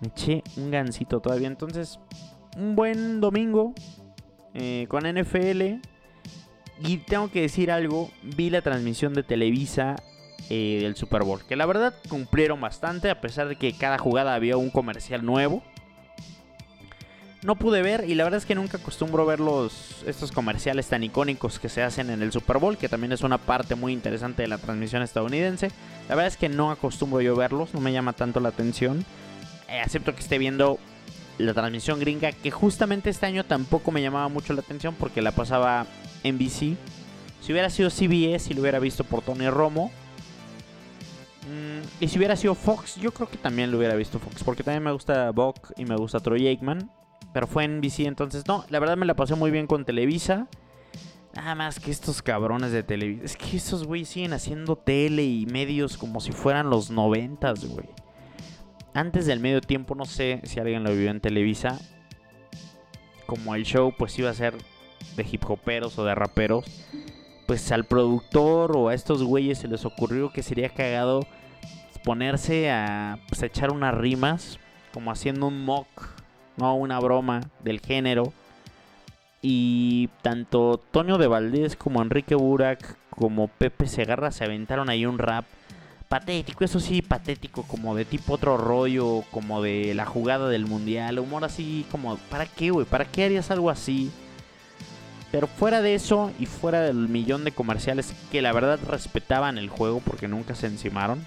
Me 0.00 0.08
eché 0.08 0.42
un 0.56 0.70
gansito 0.70 1.20
todavía. 1.20 1.48
Entonces, 1.48 2.00
un 2.56 2.74
buen 2.74 3.20
domingo 3.20 3.74
eh, 4.54 4.86
con 4.88 5.04
NFL. 5.04 5.80
Y 6.84 6.96
tengo 6.98 7.30
que 7.30 7.42
decir 7.42 7.70
algo. 7.70 8.10
Vi 8.22 8.50
la 8.50 8.62
transmisión 8.62 9.14
de 9.14 9.22
Televisa 9.22 9.96
eh, 10.50 10.80
del 10.82 10.96
Super 10.96 11.22
Bowl. 11.22 11.42
Que 11.46 11.56
la 11.56 11.66
verdad 11.66 11.94
cumplieron 12.08 12.60
bastante. 12.60 13.10
A 13.10 13.20
pesar 13.20 13.48
de 13.48 13.56
que 13.56 13.72
cada 13.72 13.98
jugada 13.98 14.34
había 14.34 14.56
un 14.56 14.70
comercial 14.70 15.24
nuevo 15.24 15.62
no 17.42 17.56
pude 17.56 17.82
ver 17.82 18.04
y 18.08 18.14
la 18.14 18.24
verdad 18.24 18.38
es 18.38 18.46
que 18.46 18.54
nunca 18.54 18.76
acostumbro 18.76 19.26
ver 19.26 19.40
los, 19.40 20.04
estos 20.06 20.30
comerciales 20.30 20.86
tan 20.86 21.02
icónicos 21.02 21.58
que 21.58 21.68
se 21.68 21.82
hacen 21.82 22.10
en 22.10 22.22
el 22.22 22.30
Super 22.30 22.58
Bowl, 22.58 22.78
que 22.78 22.88
también 22.88 23.12
es 23.12 23.22
una 23.22 23.38
parte 23.38 23.74
muy 23.74 23.92
interesante 23.92 24.42
de 24.42 24.48
la 24.48 24.58
transmisión 24.58 25.02
estadounidense. 25.02 25.70
La 26.08 26.14
verdad 26.14 26.28
es 26.28 26.36
que 26.36 26.48
no 26.48 26.70
acostumbro 26.70 27.20
yo 27.20 27.34
verlos, 27.34 27.74
no 27.74 27.80
me 27.80 27.92
llama 27.92 28.12
tanto 28.12 28.38
la 28.38 28.50
atención. 28.50 29.04
Eh, 29.68 29.80
acepto 29.80 30.14
que 30.14 30.20
esté 30.20 30.38
viendo 30.38 30.78
la 31.38 31.52
transmisión 31.52 31.98
gringa, 31.98 32.30
que 32.30 32.52
justamente 32.52 33.10
este 33.10 33.26
año 33.26 33.44
tampoco 33.44 33.90
me 33.90 34.02
llamaba 34.02 34.28
mucho 34.28 34.52
la 34.52 34.60
atención 34.60 34.94
porque 34.94 35.20
la 35.20 35.32
pasaba 35.32 35.86
en. 36.22 36.38
Si 36.48 36.76
hubiera 37.50 37.70
sido 37.70 37.90
CBS 37.90 38.50
y 38.50 38.54
lo 38.54 38.60
hubiera 38.60 38.78
visto 38.78 39.02
por 39.02 39.22
Tony 39.22 39.50
Romo. 39.50 39.90
Y 42.00 42.08
si 42.08 42.18
hubiera 42.18 42.36
sido 42.36 42.54
Fox, 42.54 42.96
yo 42.96 43.12
creo 43.12 43.28
que 43.28 43.36
también 43.36 43.70
lo 43.70 43.78
hubiera 43.78 43.94
visto 43.94 44.18
Fox. 44.18 44.44
Porque 44.44 44.62
también 44.62 44.82
me 44.82 44.92
gusta 44.92 45.30
Buck 45.30 45.72
y 45.76 45.84
me 45.84 45.96
gusta 45.96 46.20
Troy 46.20 46.46
Aikman. 46.46 46.90
Pero 47.32 47.46
fue 47.46 47.64
en 47.64 47.80
BC, 47.80 48.00
entonces 48.00 48.46
no, 48.46 48.64
la 48.68 48.78
verdad 48.78 48.96
me 48.96 49.06
la 49.06 49.14
pasé 49.14 49.34
muy 49.34 49.50
bien 49.50 49.66
con 49.66 49.84
Televisa. 49.84 50.48
Nada 51.34 51.54
más 51.54 51.80
que 51.80 51.90
estos 51.90 52.20
cabrones 52.20 52.72
de 52.72 52.82
Televisa. 52.82 53.24
Es 53.24 53.36
que 53.36 53.56
estos 53.56 53.84
güey 53.84 54.04
siguen 54.04 54.34
haciendo 54.34 54.76
tele 54.76 55.24
y 55.24 55.46
medios 55.46 55.96
como 55.96 56.20
si 56.20 56.30
fueran 56.30 56.68
los 56.68 56.90
noventas, 56.90 57.64
güey. 57.64 57.88
Antes 58.92 59.24
del 59.24 59.40
medio 59.40 59.62
tiempo, 59.62 59.94
no 59.94 60.04
sé 60.04 60.42
si 60.44 60.60
alguien 60.60 60.84
lo 60.84 60.94
vio 60.94 61.10
en 61.10 61.20
Televisa. 61.20 61.78
Como 63.26 63.54
el 63.54 63.64
show 63.64 63.94
pues 63.96 64.18
iba 64.18 64.28
a 64.28 64.34
ser 64.34 64.54
de 65.16 65.26
hip 65.30 65.48
hoperos 65.48 65.98
o 65.98 66.04
de 66.04 66.14
raperos. 66.14 66.66
Pues 67.52 67.70
al 67.70 67.84
productor 67.84 68.74
o 68.74 68.88
a 68.88 68.94
estos 68.94 69.22
güeyes 69.22 69.58
se 69.58 69.68
les 69.68 69.84
ocurrió 69.84 70.32
que 70.32 70.42
sería 70.42 70.70
cagado 70.70 71.26
ponerse 72.02 72.70
a 72.70 73.18
pues, 73.28 73.42
echar 73.42 73.72
unas 73.72 73.92
rimas. 73.94 74.58
Como 74.94 75.10
haciendo 75.12 75.48
un 75.48 75.62
mock 75.62 75.86
no 76.56 76.74
una 76.74 76.98
broma 76.98 77.42
del 77.62 77.80
género. 77.80 78.32
Y 79.42 80.08
tanto 80.22 80.80
Toño 80.92 81.18
de 81.18 81.26
Valdés 81.26 81.76
como 81.76 82.00
Enrique 82.00 82.34
Burak 82.34 82.96
como 83.10 83.48
Pepe 83.48 83.86
Segarra 83.86 84.30
se 84.30 84.44
aventaron 84.44 84.88
ahí 84.88 85.04
un 85.04 85.18
rap 85.18 85.44
patético, 86.08 86.64
eso 86.64 86.80
sí, 86.80 87.02
patético, 87.02 87.64
como 87.64 87.94
de 87.94 88.06
tipo 88.06 88.32
otro 88.32 88.56
rollo, 88.56 89.24
como 89.30 89.60
de 89.60 89.92
la 89.92 90.06
jugada 90.06 90.48
del 90.48 90.64
mundial, 90.64 91.18
humor 91.18 91.44
así 91.44 91.84
como, 91.90 92.16
¿para 92.30 92.46
qué, 92.46 92.70
güey? 92.70 92.86
¿Para 92.86 93.04
qué 93.04 93.24
harías 93.24 93.50
algo 93.50 93.68
así? 93.68 94.10
Pero 95.32 95.48
fuera 95.48 95.82
de 95.82 95.96
eso 95.96 96.30
y 96.38 96.46
fuera 96.46 96.82
del 96.82 97.08
millón 97.08 97.42
de 97.42 97.50
comerciales 97.50 98.14
que 98.30 98.42
la 98.42 98.52
verdad 98.52 98.78
respetaban 98.86 99.58
el 99.58 99.68
juego 99.68 100.00
porque 100.00 100.28
nunca 100.28 100.54
se 100.54 100.68
encimaron, 100.68 101.26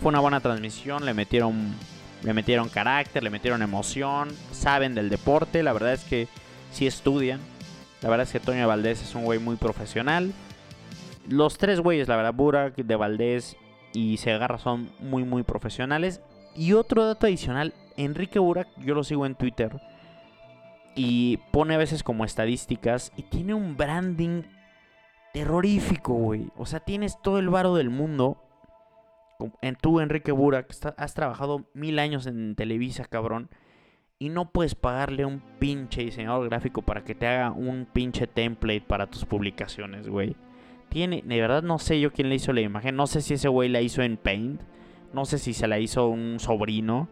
fue 0.00 0.08
una 0.08 0.20
buena 0.20 0.40
transmisión, 0.40 1.04
le 1.04 1.14
metieron 1.14 1.74
le 2.22 2.34
metieron 2.34 2.68
carácter, 2.68 3.22
le 3.22 3.30
metieron 3.30 3.62
emoción, 3.62 4.28
saben 4.52 4.94
del 4.94 5.08
deporte, 5.08 5.62
la 5.62 5.72
verdad 5.72 5.94
es 5.94 6.04
que 6.04 6.28
sí 6.70 6.86
estudian. 6.86 7.40
La 8.02 8.08
verdad 8.08 8.26
es 8.26 8.32
que 8.32 8.40
Toño 8.40 8.66
Valdés 8.66 9.02
es 9.02 9.14
un 9.14 9.24
güey 9.24 9.38
muy 9.38 9.56
profesional. 9.56 10.32
Los 11.28 11.58
tres 11.58 11.80
güeyes, 11.80 12.08
la 12.08 12.16
verdad, 12.16 12.34
Burak, 12.34 12.76
de 12.76 12.96
Valdés 12.96 13.56
y 13.92 14.16
Segarra 14.16 14.58
son 14.58 14.90
muy, 15.00 15.24
muy 15.24 15.42
profesionales. 15.42 16.20
Y 16.54 16.72
otro 16.72 17.06
dato 17.06 17.26
adicional, 17.26 17.74
Enrique 17.96 18.38
Burak, 18.38 18.68
yo 18.78 18.94
lo 18.94 19.04
sigo 19.04 19.26
en 19.26 19.34
Twitter. 19.34 19.80
Y 20.94 21.38
pone 21.52 21.74
a 21.74 21.78
veces 21.78 22.02
como 22.02 22.24
estadísticas. 22.24 23.12
Y 23.16 23.22
tiene 23.22 23.54
un 23.54 23.76
branding 23.76 24.42
terrorífico, 25.32 26.14
güey. 26.14 26.48
O 26.56 26.66
sea, 26.66 26.80
tienes 26.80 27.20
todo 27.22 27.38
el 27.38 27.48
varo 27.48 27.74
del 27.74 27.90
mundo 27.90 28.38
en 29.62 29.76
tú, 29.76 30.00
Enrique 30.00 30.32
Burak, 30.32 30.74
has 30.96 31.14
trabajado 31.14 31.64
mil 31.74 31.98
años 31.98 32.26
en 32.26 32.54
Televisa, 32.54 33.04
cabrón. 33.04 33.48
Y 34.18 34.28
no 34.28 34.50
puedes 34.50 34.74
pagarle 34.74 35.24
un 35.24 35.40
pinche 35.58 36.02
diseñador 36.02 36.48
gráfico 36.48 36.82
para 36.82 37.04
que 37.04 37.14
te 37.14 37.26
haga 37.26 37.52
un 37.52 37.86
pinche 37.90 38.26
template 38.26 38.82
para 38.82 39.06
tus 39.06 39.24
publicaciones, 39.24 40.08
güey. 40.08 40.36
Tiene, 40.90 41.22
de 41.24 41.40
verdad 41.40 41.62
no 41.62 41.78
sé 41.78 42.00
yo 42.00 42.12
quién 42.12 42.28
le 42.28 42.34
hizo 42.34 42.52
la 42.52 42.60
imagen. 42.60 42.96
No 42.96 43.06
sé 43.06 43.22
si 43.22 43.34
ese 43.34 43.48
güey 43.48 43.68
la 43.68 43.80
hizo 43.80 44.02
en 44.02 44.16
Paint. 44.18 44.60
No 45.14 45.24
sé 45.24 45.38
si 45.38 45.54
se 45.54 45.68
la 45.68 45.78
hizo 45.78 46.08
un 46.08 46.38
sobrino. 46.38 47.08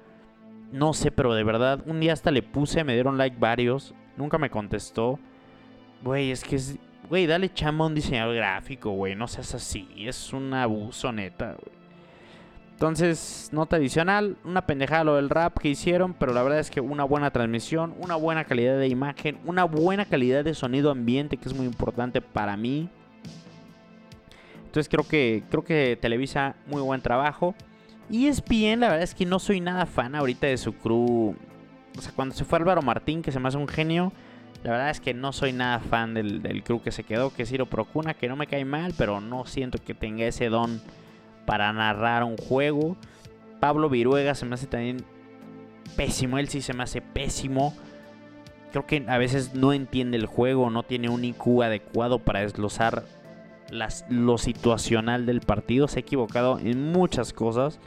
No 0.72 0.92
sé, 0.92 1.10
pero 1.10 1.34
de 1.34 1.44
verdad, 1.44 1.82
un 1.86 2.00
día 2.00 2.12
hasta 2.12 2.30
le 2.30 2.42
puse, 2.42 2.84
me 2.84 2.94
dieron 2.94 3.16
like 3.16 3.36
varios. 3.38 3.94
Nunca 4.16 4.38
me 4.38 4.50
contestó. 4.50 5.18
Güey, 6.02 6.30
es 6.30 6.44
que 6.44 6.56
es. 6.56 6.78
Güey, 7.08 7.26
dale 7.26 7.52
chamba 7.52 7.84
a 7.84 7.88
un 7.88 7.94
diseñador 7.94 8.34
gráfico, 8.34 8.90
güey. 8.90 9.14
No 9.14 9.28
seas 9.28 9.54
así. 9.54 9.88
Es 9.96 10.32
un 10.32 10.52
abuso, 10.52 11.10
neta, 11.10 11.52
güey. 11.52 11.78
Entonces, 12.78 13.48
nota 13.50 13.74
adicional, 13.74 14.36
una 14.44 14.64
pendejada 14.64 15.02
lo 15.02 15.16
del 15.16 15.30
rap 15.30 15.58
que 15.58 15.68
hicieron, 15.68 16.14
pero 16.14 16.32
la 16.32 16.44
verdad 16.44 16.60
es 16.60 16.70
que 16.70 16.80
una 16.80 17.02
buena 17.02 17.32
transmisión, 17.32 17.92
una 17.98 18.14
buena 18.14 18.44
calidad 18.44 18.78
de 18.78 18.86
imagen, 18.86 19.40
una 19.46 19.64
buena 19.64 20.04
calidad 20.04 20.44
de 20.44 20.54
sonido 20.54 20.92
ambiente, 20.92 21.38
que 21.38 21.48
es 21.48 21.54
muy 21.56 21.66
importante 21.66 22.20
para 22.20 22.56
mí. 22.56 22.88
Entonces 24.58 24.88
creo 24.88 25.08
que, 25.08 25.42
creo 25.50 25.64
que 25.64 25.98
Televisa, 26.00 26.54
muy 26.68 26.80
buen 26.80 27.00
trabajo. 27.00 27.56
Y 28.10 28.26
es 28.26 28.42
bien, 28.42 28.80
la 28.80 28.88
verdad 28.88 29.02
es 29.02 29.14
que 29.14 29.26
no 29.26 29.38
soy 29.38 29.60
nada 29.60 29.86
fan 29.86 30.14
ahorita 30.14 30.46
de 30.46 30.56
su 30.56 30.72
crew. 30.72 31.34
O 31.96 32.00
sea, 32.00 32.12
cuando 32.14 32.34
se 32.34 32.44
fue 32.44 32.58
Álvaro 32.58 32.82
Martín, 32.82 33.22
que 33.22 33.32
se 33.32 33.38
me 33.38 33.48
hace 33.48 33.58
un 33.58 33.68
genio, 33.68 34.12
la 34.64 34.72
verdad 34.72 34.90
es 34.90 35.00
que 35.00 35.14
no 35.14 35.32
soy 35.32 35.52
nada 35.52 35.78
fan 35.78 36.14
del, 36.14 36.42
del 36.42 36.62
crew 36.62 36.80
que 36.80 36.90
se 36.90 37.04
quedó, 37.04 37.32
que 37.32 37.42
es 37.42 37.50
Ciro 37.50 37.66
Procuna, 37.66 38.14
que 38.14 38.28
no 38.28 38.36
me 38.36 38.46
cae 38.46 38.64
mal, 38.64 38.94
pero 38.96 39.20
no 39.20 39.46
siento 39.46 39.78
que 39.78 39.94
tenga 39.94 40.24
ese 40.24 40.48
don 40.48 40.80
para 41.44 41.72
narrar 41.72 42.24
un 42.24 42.36
juego. 42.36 42.96
Pablo 43.60 43.88
Viruega 43.88 44.34
se 44.34 44.46
me 44.46 44.54
hace 44.54 44.66
también 44.66 45.04
pésimo, 45.96 46.38
él 46.38 46.48
sí 46.48 46.62
se 46.62 46.74
me 46.74 46.84
hace 46.84 47.00
pésimo. 47.00 47.74
Creo 48.72 48.86
que 48.86 49.04
a 49.08 49.18
veces 49.18 49.54
no 49.54 49.72
entiende 49.72 50.16
el 50.16 50.26
juego, 50.26 50.70
no 50.70 50.82
tiene 50.82 51.08
un 51.08 51.24
IQ 51.24 51.62
adecuado 51.62 52.18
para 52.18 52.40
desglosar 52.40 53.04
las, 53.70 54.04
lo 54.08 54.38
situacional 54.38 55.26
del 55.26 55.40
partido. 55.40 55.88
Se 55.88 55.98
ha 55.98 56.00
equivocado 56.00 56.58
en 56.58 56.92
muchas 56.92 57.32
cosas. 57.32 57.80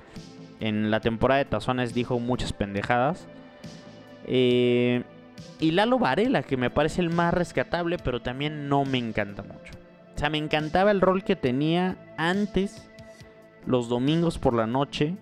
En 0.60 0.92
la 0.92 1.00
temporada 1.00 1.40
de 1.40 1.46
Tazones 1.46 1.94
dijo 1.94 2.20
muchas 2.20 2.54
pendejadas. 2.54 3.28
Eh, 4.26 5.04
y 5.60 5.72
Lalo 5.72 6.00
Varela, 6.00 6.44
que 6.44 6.58
me 6.58 6.70
parece 6.70 7.02
el 7.02 7.10
más 7.10 7.34
rescatable, 7.34 7.98
pero 7.98 8.22
también 8.22 8.70
no 8.70 8.86
me 8.86 8.98
encanta 8.98 9.44
mucho. 9.44 9.74
O 10.16 10.20
sea, 10.20 10.30
me 10.30 10.38
encantaba 10.38 10.92
el 10.92 11.02
rol 11.02 11.24
que 11.24 11.36
tenía 11.36 11.98
antes 12.18 12.88
los 13.66 13.90
domingos 13.90 14.38
por 14.38 14.54
la 14.54 14.68
noche. 14.68 15.16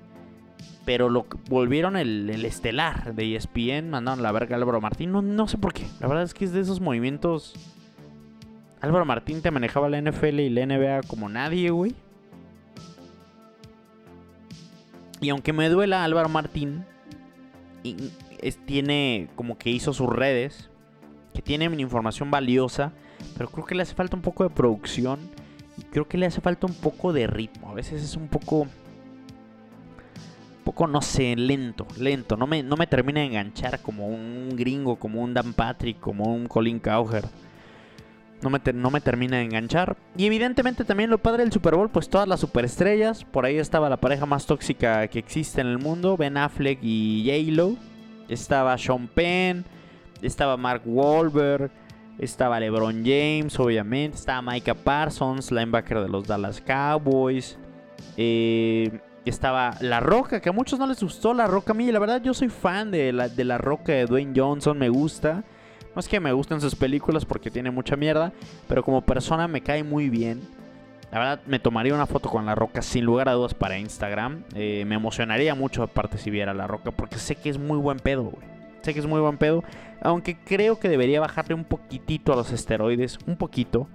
Pero 0.86 1.10
lo 1.10 1.28
volvieron 1.50 1.96
el, 1.98 2.30
estelar 2.46 3.14
de 3.14 3.36
ESPN. 3.36 3.90
Mandaron 3.90 4.24
la 4.24 4.32
verga 4.32 4.56
a 4.56 4.60
Álvaro 4.60 4.82
Martín. 4.82 5.12
No, 5.12 5.22
no 5.22 5.48
sé 5.48 5.58
por 5.58 5.74
qué. 5.74 5.86
La 6.00 6.08
verdad 6.08 6.24
es 6.24 6.34
que 6.34 6.46
es 6.46 6.52
de 6.52 6.62
esos 6.62 6.82
movimientos. 6.82 7.54
Álvaro 8.82 9.06
Martín 9.06 9.42
te 9.42 9.52
manejaba 9.52 9.90
la 9.90 10.02
NFL 10.02 10.40
y 10.40 10.50
la 10.50 10.66
NBA 10.66 11.02
como 11.08 11.30
nadie, 11.30 11.70
güey. 11.70 11.96
Y 15.22 15.30
aunque 15.30 15.52
me 15.52 15.68
duela 15.70 16.04
Álvaro 16.04 16.30
Martín, 16.30 16.86
tiene 18.66 19.30
como 19.36 19.58
que 19.58 19.70
hizo 19.70 19.94
sus 19.94 20.08
redes, 20.08 20.70
que 21.34 21.42
tienen 21.42 21.80
información 21.80 22.32
valiosa, 22.32 22.94
pero 23.38 23.50
creo 23.50 23.66
que 23.66 23.76
le 23.76 23.84
hace 23.84 23.96
falta 23.96 24.16
un 24.16 24.22
poco 24.22 24.44
de 24.44 24.50
producción 24.50 25.20
creo 25.92 26.08
que 26.08 26.18
le 26.18 26.26
hace 26.26 26.42
falta 26.42 26.68
un 26.68 26.74
poco 26.74 27.14
de 27.14 27.28
ritmo. 27.28 27.70
A 27.70 27.74
veces 27.74 28.04
es 28.04 28.16
un 28.16 28.28
poco. 28.28 28.62
Un 28.62 28.70
poco, 30.64 30.88
no 30.88 31.02
sé, 31.02 31.36
lento, 31.36 31.88
lento. 31.98 32.38
No 32.38 32.46
me, 32.46 32.62
no 32.62 32.76
me 32.76 32.88
termina 32.88 33.22
de 33.22 33.28
enganchar 33.28 33.82
como 33.82 34.08
un 34.08 34.56
gringo, 34.56 34.98
como 34.98 35.22
un 35.22 35.34
Dan 35.34 35.54
Patrick, 35.54 36.00
como 36.00 36.26
un 36.26 36.48
Colin 36.48 36.80
Cowher. 36.80 37.26
No 38.42 38.50
me, 38.50 38.60
no 38.74 38.90
me 38.90 39.02
termina 39.02 39.38
de 39.38 39.44
enganchar. 39.44 39.98
Y 40.16 40.26
evidentemente 40.26 40.86
también 40.86 41.10
lo 41.10 41.18
padre 41.18 41.44
del 41.44 41.52
Super 41.52 41.76
Bowl, 41.76 41.90
pues 41.90 42.10
todas 42.10 42.28
las 42.28 42.40
superestrellas. 42.40 43.26
Por 43.26 43.46
ahí 43.46 43.58
estaba 43.58 43.90
la 43.90 43.98
pareja 43.98 44.26
más 44.26 44.46
tóxica 44.46 45.08
que 45.08 45.20
existe 45.20 45.62
en 45.62 45.68
el 45.68 45.78
mundo, 45.78 46.16
Ben 46.16 46.38
Affleck 46.38 46.80
y 46.82 47.26
J-Lo. 47.26 47.76
Estaba 48.30 48.78
Sean 48.78 49.08
Penn, 49.08 49.66
estaba 50.22 50.56
Mark 50.56 50.84
Wahlberg, 50.86 51.72
estaba 52.20 52.60
LeBron 52.60 53.04
James, 53.04 53.60
obviamente. 53.60 54.18
Estaba 54.18 54.42
Micah 54.42 54.76
Parsons, 54.76 55.52
linebacker 55.52 56.02
de 56.02 56.10
los 56.10 56.28
Dallas 56.28 56.62
Cowboys. 56.62 57.58
Eh, 58.16 59.00
estaba 59.26 59.76
La 59.82 60.00
Roca, 60.00 60.40
que 60.42 60.50
a 60.50 60.52
muchos 60.52 60.80
no 60.80 60.88
les 60.88 61.02
gustó 61.02 61.34
La 61.34 61.48
Roca. 61.48 61.72
A 61.74 61.76
mí, 61.76 61.92
la 61.92 62.00
verdad, 62.00 62.22
yo 62.22 62.34
soy 62.34 62.50
fan 62.50 62.92
de 62.92 63.12
la, 63.12 63.30
de 63.30 63.44
la 63.44 63.58
Roca 63.58 63.94
de 63.94 64.06
Dwayne 64.06 64.34
Johnson, 64.36 64.78
me 64.78 64.90
gusta. 64.90 65.44
No 66.00 66.02
es 66.02 66.08
que 66.08 66.22
me 66.22 66.32
gusten 66.32 66.62
sus 66.62 66.76
películas 66.76 67.26
porque 67.26 67.52
tiene 67.52 67.72
mucha 67.72 67.98
mierda, 67.98 68.32
pero 68.70 68.86
como 68.86 69.02
persona 69.02 69.50
me 69.50 69.60
cae 69.60 69.84
muy 69.84 70.10
bien. 70.10 70.40
La 71.12 71.20
verdad, 71.20 71.42
me 71.46 71.60
tomaría 71.60 71.94
una 71.94 72.06
foto 72.06 72.30
con 72.30 72.46
La 72.46 72.56
Roca 72.56 72.82
sin 72.82 73.04
lugar 73.04 73.28
a 73.28 73.34
dudas 73.34 73.54
para 73.54 73.78
Instagram. 73.78 74.46
Eh, 74.56 74.86
me 74.88 74.96
emocionaría 74.96 75.56
mucho 75.56 75.84
aparte 75.84 76.18
si 76.18 76.30
viera 76.30 76.54
La 76.54 76.68
Roca 76.68 76.92
porque 76.92 77.18
sé 77.18 77.36
que 77.36 77.50
es 77.50 77.58
muy 77.58 77.78
buen 77.78 78.00
pedo, 78.00 78.24
güey. 78.24 78.48
Sé 78.82 78.94
que 78.94 79.02
es 79.02 79.08
muy 79.08 79.20
buen 79.20 79.38
pedo. 79.38 79.62
Aunque 80.02 80.38
creo 80.38 80.80
que 80.80 80.88
debería 80.88 81.20
bajarle 81.20 81.54
un 81.54 81.66
poquitito 81.66 82.32
a 82.32 82.38
los 82.38 82.54
esteroides. 82.54 83.20
Un 83.28 83.36
poquito. 83.36 83.90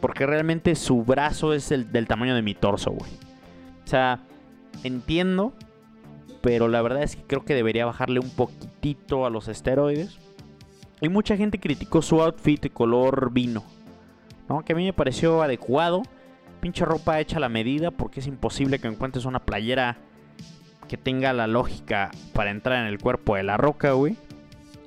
Porque 0.00 0.24
realmente 0.24 0.74
su 0.76 1.04
brazo 1.04 1.52
es 1.52 1.70
el, 1.72 1.92
del 1.92 2.06
tamaño 2.06 2.34
de 2.34 2.40
mi 2.40 2.54
torso, 2.54 2.92
güey. 2.92 3.10
O 3.84 3.86
sea, 3.86 4.20
entiendo. 4.82 5.52
Pero 6.40 6.68
la 6.68 6.80
verdad 6.80 7.02
es 7.02 7.16
que 7.16 7.22
creo 7.24 7.44
que 7.44 7.54
debería 7.54 7.84
bajarle 7.84 8.18
un 8.18 8.30
poquitito 8.30 9.26
a 9.26 9.30
los 9.30 9.48
esteroides. 9.48 10.23
Y 11.04 11.08
mucha 11.08 11.36
gente 11.36 11.58
criticó 11.58 12.02
su 12.02 12.20
outfit 12.22 12.60
de 12.60 12.70
color 12.70 13.32
vino. 13.32 13.64
¿no? 14.48 14.64
Que 14.64 14.72
a 14.72 14.76
mí 14.76 14.84
me 14.84 14.92
pareció 14.92 15.42
adecuado 15.42 16.02
pinche 16.64 16.86
ropa 16.86 17.20
hecha 17.20 17.36
a 17.36 17.40
la 17.40 17.50
medida 17.50 17.90
porque 17.90 18.20
es 18.20 18.26
imposible 18.26 18.78
que 18.78 18.88
encuentres 18.88 19.26
una 19.26 19.38
playera 19.38 19.98
que 20.88 20.96
tenga 20.96 21.34
la 21.34 21.46
lógica 21.46 22.10
para 22.32 22.50
entrar 22.50 22.78
en 22.80 22.86
el 22.86 22.98
cuerpo 22.98 23.36
de 23.36 23.42
la 23.42 23.58
roca, 23.58 23.92
güey. 23.92 24.16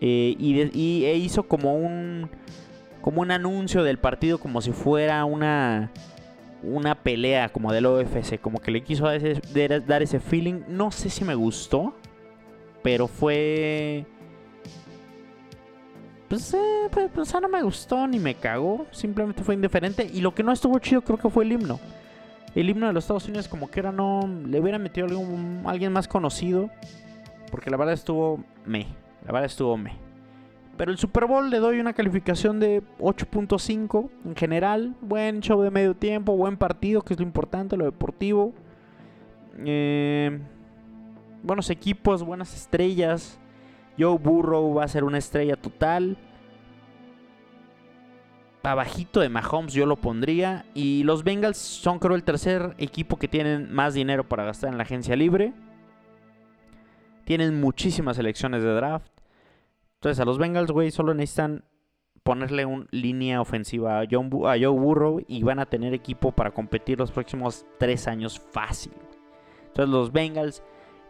Eh, 0.01 0.36
y, 0.39 1.06
e 1.06 1.15
hizo 1.17 1.43
como 1.43 1.75
un 1.75 2.30
como 3.01 3.21
un 3.21 3.32
anuncio 3.32 3.84
del 3.84 3.99
partido 3.99 4.39
como 4.39 4.62
si 4.62 4.71
fuera 4.71 5.23
una 5.25 5.91
una 6.63 6.95
pelea 6.95 7.49
como 7.49 7.71
del 7.71 7.86
OFC, 7.86 8.39
como 8.41 8.60
que 8.60 8.71
le 8.71 8.82
quiso 8.82 9.06
dar 9.06 10.01
ese 10.01 10.19
feeling. 10.19 10.62
No 10.67 10.89
sé 10.91 11.12
si 11.12 11.23
me 11.23 11.36
gustó, 11.36 11.95
pero 12.82 13.08
fue 13.08 14.06
pues, 16.27 16.53
eh, 16.53 16.89
pues, 16.91 17.09
pues 17.13 17.33
no 17.41 17.47
me 17.47 17.61
gustó 17.63 18.07
ni 18.07 18.19
me 18.19 18.35
cagó. 18.35 18.85
Simplemente 18.91 19.43
fue 19.43 19.55
indiferente. 19.55 20.09
Y 20.11 20.21
lo 20.21 20.33
que 20.33 20.43
no 20.43 20.51
estuvo 20.51 20.77
chido 20.79 21.01
creo 21.01 21.17
que 21.17 21.29
fue 21.29 21.43
el 21.43 21.53
himno. 21.53 21.79
El 22.55 22.69
himno 22.69 22.87
de 22.87 22.93
los 22.93 23.03
Estados 23.03 23.27
Unidos 23.27 23.47
como 23.47 23.69
que 23.69 23.79
era 23.79 23.91
no... 23.91 24.27
Le 24.47 24.59
hubiera 24.59 24.79
metido 24.79 25.07
algún, 25.07 25.63
alguien 25.65 25.93
más 25.93 26.07
conocido. 26.07 26.69
Porque 27.51 27.69
la 27.69 27.77
verdad 27.77 27.93
estuvo 27.93 28.43
me. 28.65 28.87
La 29.25 29.31
verdad 29.31 29.45
estuvo 29.45 29.77
me. 29.77 30.07
Pero 30.77 30.91
el 30.91 30.97
Super 30.99 31.25
Bowl 31.25 31.49
le 31.49 31.57
doy 31.57 31.79
una 31.79 31.93
calificación 31.93 32.59
de 32.59 32.83
8.5 32.99 34.09
en 34.25 34.35
general. 34.35 34.95
Buen 35.01 35.41
show 35.41 35.61
de 35.61 35.71
medio 35.71 35.95
tiempo, 35.95 36.37
buen 36.37 36.55
partido, 36.55 37.01
que 37.01 37.13
es 37.13 37.19
lo 37.19 37.25
importante, 37.25 37.75
lo 37.77 37.85
deportivo. 37.85 38.53
Eh, 39.65 40.39
buenos 41.41 41.71
equipos, 41.71 42.23
buenas 42.23 42.55
estrellas. 42.55 43.39
Joe 43.97 44.17
Burrow 44.17 44.73
va 44.73 44.83
a 44.83 44.88
ser 44.88 45.03
una 45.03 45.17
estrella 45.17 45.55
total. 45.55 46.17
Abajito 48.63 49.21
de 49.21 49.29
Mahomes 49.29 49.73
yo 49.73 49.86
lo 49.86 49.95
pondría. 49.95 50.65
Y 50.73 51.03
los 51.03 51.23
Bengals 51.23 51.57
son 51.57 51.99
creo 51.99 52.15
el 52.15 52.23
tercer 52.23 52.75
equipo 52.77 53.17
que 53.17 53.27
tienen 53.27 53.73
más 53.73 53.93
dinero 53.93 54.27
para 54.27 54.45
gastar 54.45 54.71
en 54.71 54.77
la 54.77 54.83
agencia 54.83 55.15
libre. 55.15 55.53
Tienen 57.23 57.60
muchísimas 57.60 58.17
elecciones 58.19 58.63
de 58.63 58.73
draft. 58.73 59.12
Entonces 59.95 60.19
a 60.19 60.25
los 60.25 60.38
Bengals, 60.38 60.71
güey, 60.71 60.91
solo 60.91 61.13
necesitan 61.13 61.63
ponerle 62.23 62.65
una 62.65 62.86
línea 62.91 63.39
ofensiva 63.39 63.99
a, 63.99 64.01
a 64.01 64.07
Joe 64.10 64.67
Burrow 64.67 65.21
y 65.27 65.43
van 65.43 65.60
a 65.60 65.65
tener 65.65 65.93
equipo 65.93 66.33
para 66.33 66.51
competir 66.51 66.99
los 66.99 67.12
próximos 67.12 67.65
tres 67.79 68.07
años 68.07 68.38
fácil. 68.38 68.91
Entonces 69.67 69.89
los 69.89 70.12
Bengals 70.12 70.62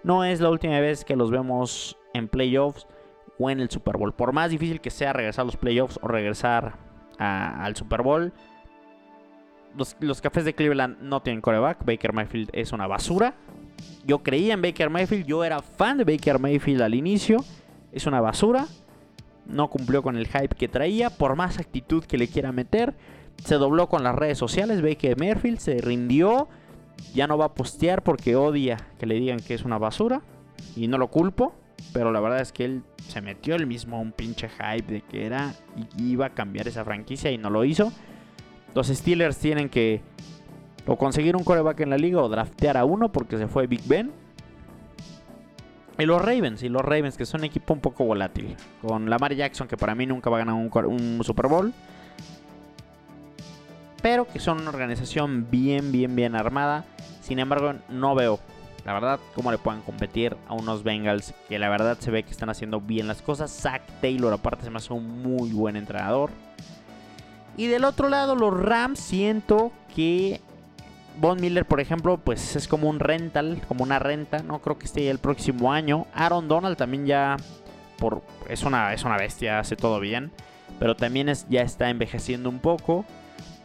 no 0.03 0.23
es 0.23 0.39
la 0.41 0.51
última 0.51 0.79
vez 0.79 1.03
que 1.03 1.15
los 1.15 1.31
vemos 1.31 1.97
en 2.17 2.27
playoffs 2.27 2.87
o 3.39 3.49
en 3.49 3.59
el 3.59 3.69
Super 3.69 3.97
Bowl. 3.97 4.13
Por 4.13 4.33
más 4.33 4.51
difícil 4.51 4.81
que 4.81 4.89
sea 4.89 5.13
regresar 5.13 5.43
a 5.43 5.45
los 5.45 5.57
playoffs 5.57 5.99
o 6.01 6.07
regresar 6.07 6.75
al 7.19 7.75
Super 7.75 8.01
Bowl, 8.01 8.33
los, 9.99 10.21
cafés 10.21 10.45
de 10.45 10.55
Cleveland 10.55 10.97
no 11.01 11.21
tienen 11.21 11.41
coreback. 11.41 11.85
Baker 11.85 12.13
Mayfield 12.13 12.49
es 12.53 12.71
una 12.71 12.87
basura. 12.87 13.35
Yo 14.05 14.19
creía 14.23 14.53
en 14.53 14.61
Baker 14.61 14.89
Mayfield, 14.89 15.25
yo 15.25 15.43
era 15.43 15.61
fan 15.61 15.97
de 15.97 16.03
Baker 16.03 16.39
Mayfield 16.39 16.81
al 16.81 16.95
inicio. 16.95 17.43
Es 17.91 18.05
una 18.05 18.21
basura. 18.21 18.67
No 19.45 19.69
cumplió 19.69 20.01
con 20.01 20.17
el 20.17 20.27
hype 20.27 20.55
que 20.55 20.67
traía, 20.67 21.09
por 21.09 21.35
más 21.35 21.59
actitud 21.59 22.03
que 22.03 22.17
le 22.17 22.27
quiera 22.27 22.51
meter. 22.51 22.95
Se 23.43 23.55
dobló 23.55 23.87
con 23.87 24.03
las 24.03 24.15
redes 24.15 24.37
sociales. 24.37 24.81
Baker 24.81 25.17
Mayfield 25.17 25.59
se 25.59 25.77
rindió. 25.77 26.47
Ya 27.13 27.27
no 27.27 27.37
va 27.37 27.45
a 27.45 27.53
postear 27.53 28.03
porque 28.03 28.35
odia 28.35 28.77
que 28.97 29.05
le 29.05 29.15
digan 29.15 29.39
que 29.39 29.53
es 29.53 29.63
una 29.63 29.77
basura. 29.77 30.21
Y 30.75 30.87
no 30.87 30.97
lo 30.97 31.09
culpo. 31.09 31.53
Pero 31.93 32.11
la 32.11 32.19
verdad 32.19 32.41
es 32.41 32.51
que 32.51 32.65
él 32.65 32.83
se 33.07 33.21
metió 33.21 33.55
él 33.55 33.67
mismo 33.67 34.01
un 34.01 34.11
pinche 34.11 34.49
hype 34.49 34.91
de 34.91 35.01
que 35.01 35.25
era 35.25 35.53
y 35.75 36.11
iba 36.11 36.27
a 36.27 36.29
cambiar 36.29 36.67
esa 36.67 36.83
franquicia 36.83 37.31
y 37.31 37.37
no 37.37 37.49
lo 37.49 37.63
hizo. 37.63 37.91
Los 38.75 38.87
Steelers 38.87 39.37
tienen 39.37 39.69
que 39.69 40.01
o 40.87 40.97
conseguir 40.97 41.35
un 41.35 41.43
coreback 41.43 41.81
en 41.81 41.89
la 41.89 41.97
liga 41.97 42.21
o 42.21 42.29
draftear 42.29 42.77
a 42.77 42.85
uno 42.85 43.11
porque 43.11 43.37
se 43.37 43.47
fue 43.47 43.67
Big 43.67 43.83
Ben. 43.85 44.11
Y 45.99 46.05
los 46.05 46.21
Ravens, 46.21 46.61
y 46.61 46.69
los 46.69 46.83
Ravens, 46.83 47.17
que 47.17 47.25
son 47.25 47.41
un 47.41 47.45
equipo 47.45 47.73
un 47.73 47.79
poco 47.79 48.05
volátil. 48.05 48.55
Con 48.81 49.09
Lamar 49.09 49.33
Jackson, 49.33 49.67
que 49.67 49.77
para 49.77 49.95
mí 49.95 50.05
nunca 50.05 50.29
va 50.29 50.37
a 50.37 50.39
ganar 50.39 50.55
un, 50.55 50.71
un 50.85 51.23
Super 51.23 51.47
Bowl. 51.47 51.73
Pero 54.01 54.27
que 54.27 54.39
son 54.39 54.61
una 54.61 54.69
organización 54.69 55.49
bien, 55.49 55.91
bien, 55.91 56.15
bien 56.15 56.35
armada. 56.35 56.85
Sin 57.21 57.39
embargo, 57.39 57.73
no 57.89 58.13
veo 58.13 58.39
la 58.87 58.93
verdad, 58.93 59.19
cómo 59.35 59.51
le 59.51 59.57
puedan 59.57 59.81
competir 59.81 60.37
a 60.47 60.53
unos 60.53 60.81
Bengals 60.81 61.33
que 61.49 61.59
la 61.59 61.67
verdad 61.67 61.97
se 61.99 62.09
ve 62.09 62.23
que 62.23 62.31
están 62.31 62.49
haciendo 62.49 62.79
bien 62.79 63.05
las 63.09 63.21
cosas. 63.21 63.51
Zach 63.51 63.81
Taylor 63.99 64.31
aparte 64.31 64.63
se 64.63 64.69
me 64.69 64.77
hace 64.77 64.93
un 64.93 65.21
muy 65.21 65.51
buen 65.51 65.75
entrenador. 65.75 66.31
Y 67.57 67.67
del 67.67 67.83
otro 67.83 68.07
lado, 68.07 68.33
los 68.33 68.57
Rams 68.57 68.97
siento 68.97 69.73
que 69.93 70.39
Von 71.19 71.41
Miller, 71.41 71.65
por 71.65 71.81
ejemplo, 71.81 72.17
pues 72.17 72.55
es 72.55 72.69
como 72.69 72.87
un 72.87 73.01
rental, 73.01 73.61
como 73.67 73.83
una 73.83 73.99
renta, 73.99 74.41
no 74.41 74.59
creo 74.59 74.79
que 74.79 74.85
esté 74.85 75.09
el 75.09 75.19
próximo 75.19 75.73
año. 75.73 76.07
Aaron 76.13 76.47
Donald 76.47 76.77
también 76.77 77.05
ya 77.05 77.35
por 77.97 78.21
es 78.47 78.63
una 78.63 78.93
es 78.93 79.03
una 79.03 79.17
bestia, 79.17 79.59
hace 79.59 79.75
todo 79.75 79.99
bien, 79.99 80.31
pero 80.79 80.95
también 80.95 81.27
es, 81.27 81.45
ya 81.49 81.61
está 81.61 81.89
envejeciendo 81.89 82.47
un 82.47 82.59
poco. 82.59 83.03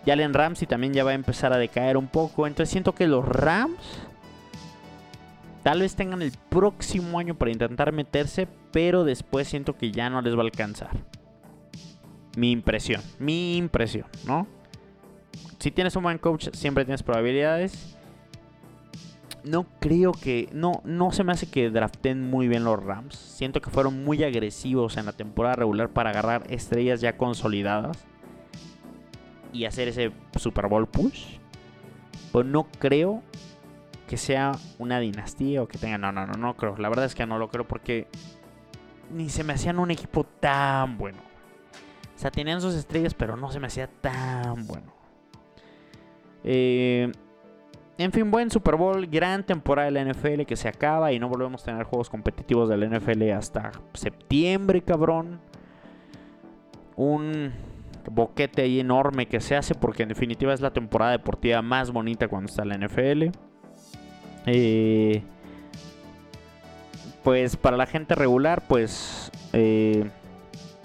Jalen 0.04 0.35
Ramsey 0.35 0.66
también 0.66 0.94
ya 0.94 1.04
va 1.04 1.12
a 1.12 1.14
empezar 1.14 1.52
a 1.52 1.58
decaer 1.58 1.96
un 1.96 2.08
poco, 2.08 2.48
entonces 2.48 2.70
siento 2.72 2.92
que 2.92 3.06
los 3.06 3.24
Rams 3.24 4.08
Tal 5.62 5.81
vez 5.81 5.94
tengan 5.94 6.22
el 6.22 6.33
próximo 6.48 7.18
año 7.18 7.37
para 7.37 7.53
intentar 7.53 7.92
meterse, 7.92 8.48
pero 8.72 9.05
después 9.05 9.46
siento 9.46 9.77
que 9.77 9.92
ya 9.92 10.11
no 10.11 10.20
les 10.20 10.35
va 10.35 10.40
a 10.40 10.44
alcanzar. 10.44 10.90
Mi 12.37 12.51
impresión, 12.51 13.01
mi 13.18 13.57
impresión, 13.57 14.07
¿no? 14.27 14.46
Si 15.59 15.70
tienes 15.70 15.94
un 15.94 16.03
buen 16.03 16.18
coach, 16.18 16.48
siempre 16.53 16.85
tienes 16.85 17.05
probabilidades. 17.05 17.96
No 19.44 19.66
creo 19.79 20.12
que. 20.12 20.48
No, 20.53 20.83
no 20.85 21.12
se 21.12 21.22
me 21.22 21.33
hace 21.33 21.48
que 21.48 21.70
draften 21.70 22.29
muy 22.29 22.48
bien 22.48 22.64
los 22.64 22.83
Rams. 22.83 23.14
Siento 23.14 23.61
que 23.61 23.70
fueron 23.70 24.03
muy 24.03 24.25
agresivos 24.25 24.96
en 24.96 25.07
la 25.07 25.12
temporada 25.12 25.57
regular 25.57 25.90
para 25.90 26.11
agarrar 26.11 26.44
estrellas 26.51 27.01
ya 27.01 27.16
consolidadas 27.16 27.98
y 29.53 29.66
hacer 29.66 29.88
ese 29.88 30.11
Super 30.37 30.66
Bowl 30.66 30.88
push. 30.88 31.37
Pero 32.33 32.44
no 32.44 32.64
creo 32.79 33.22
que 34.12 34.18
sea 34.18 34.53
una 34.79 35.01
dinastía 35.01 35.62
o 35.62 35.66
que 35.66 35.79
tenga. 35.79 35.96
No, 35.96 36.12
no, 36.12 36.27
no, 36.27 36.35
no 36.35 36.55
creo. 36.55 36.77
La 36.77 36.90
verdad 36.90 37.07
es 37.07 37.14
que 37.14 37.25
no 37.25 37.38
lo 37.38 37.48
creo 37.48 37.66
porque 37.66 38.09
ni 39.11 39.31
se 39.31 39.42
me 39.42 39.55
hacían 39.55 39.79
un 39.79 39.90
equipo 39.90 40.25
tan 40.25 40.98
bueno. 40.98 41.16
O 42.14 42.18
sea, 42.18 42.31
tenían 42.31 42.61
sus 42.61 42.75
estrellas, 42.75 43.14
pero 43.14 43.38
no 43.38 43.51
se 43.51 43.59
me 43.59 43.68
hacía 43.68 43.87
tan 43.87 44.66
bueno. 44.66 44.92
Eh, 46.44 47.11
en 47.96 48.12
fin, 48.12 48.31
buen 48.31 48.51
Super 48.51 48.77
Bowl, 48.77 49.07
gran 49.07 49.46
temporada 49.46 49.90
de 49.90 49.92
la 49.92 50.12
NFL 50.12 50.42
que 50.42 50.57
se 50.57 50.68
acaba 50.68 51.11
y 51.11 51.18
no 51.18 51.31
volvemos 51.31 51.62
a 51.62 51.64
tener 51.64 51.85
juegos 51.85 52.11
competitivos 52.11 52.68
de 52.68 52.77
la 52.77 52.98
NFL 52.98 53.31
hasta 53.31 53.72
septiembre, 53.94 54.83
cabrón. 54.83 55.40
Un 56.96 57.51
boquete 58.11 58.61
ahí 58.61 58.79
enorme 58.79 59.25
que 59.25 59.40
se 59.40 59.57
hace 59.57 59.75
porque 59.75 60.03
en 60.03 60.11
definitiva 60.11 60.53
es 60.53 60.61
la 60.61 60.75
temporada 60.75 61.12
deportiva 61.12 61.62
más 61.62 61.90
bonita 61.90 62.29
cuando 62.29 62.51
está 62.51 62.62
la 62.66 62.77
NFL. 62.77 63.31
Eh, 64.46 65.22
pues 67.22 67.57
para 67.57 67.76
la 67.76 67.87
gente 67.87 68.14
regular, 68.14 68.62
pues 68.66 69.31
eh, 69.52 70.09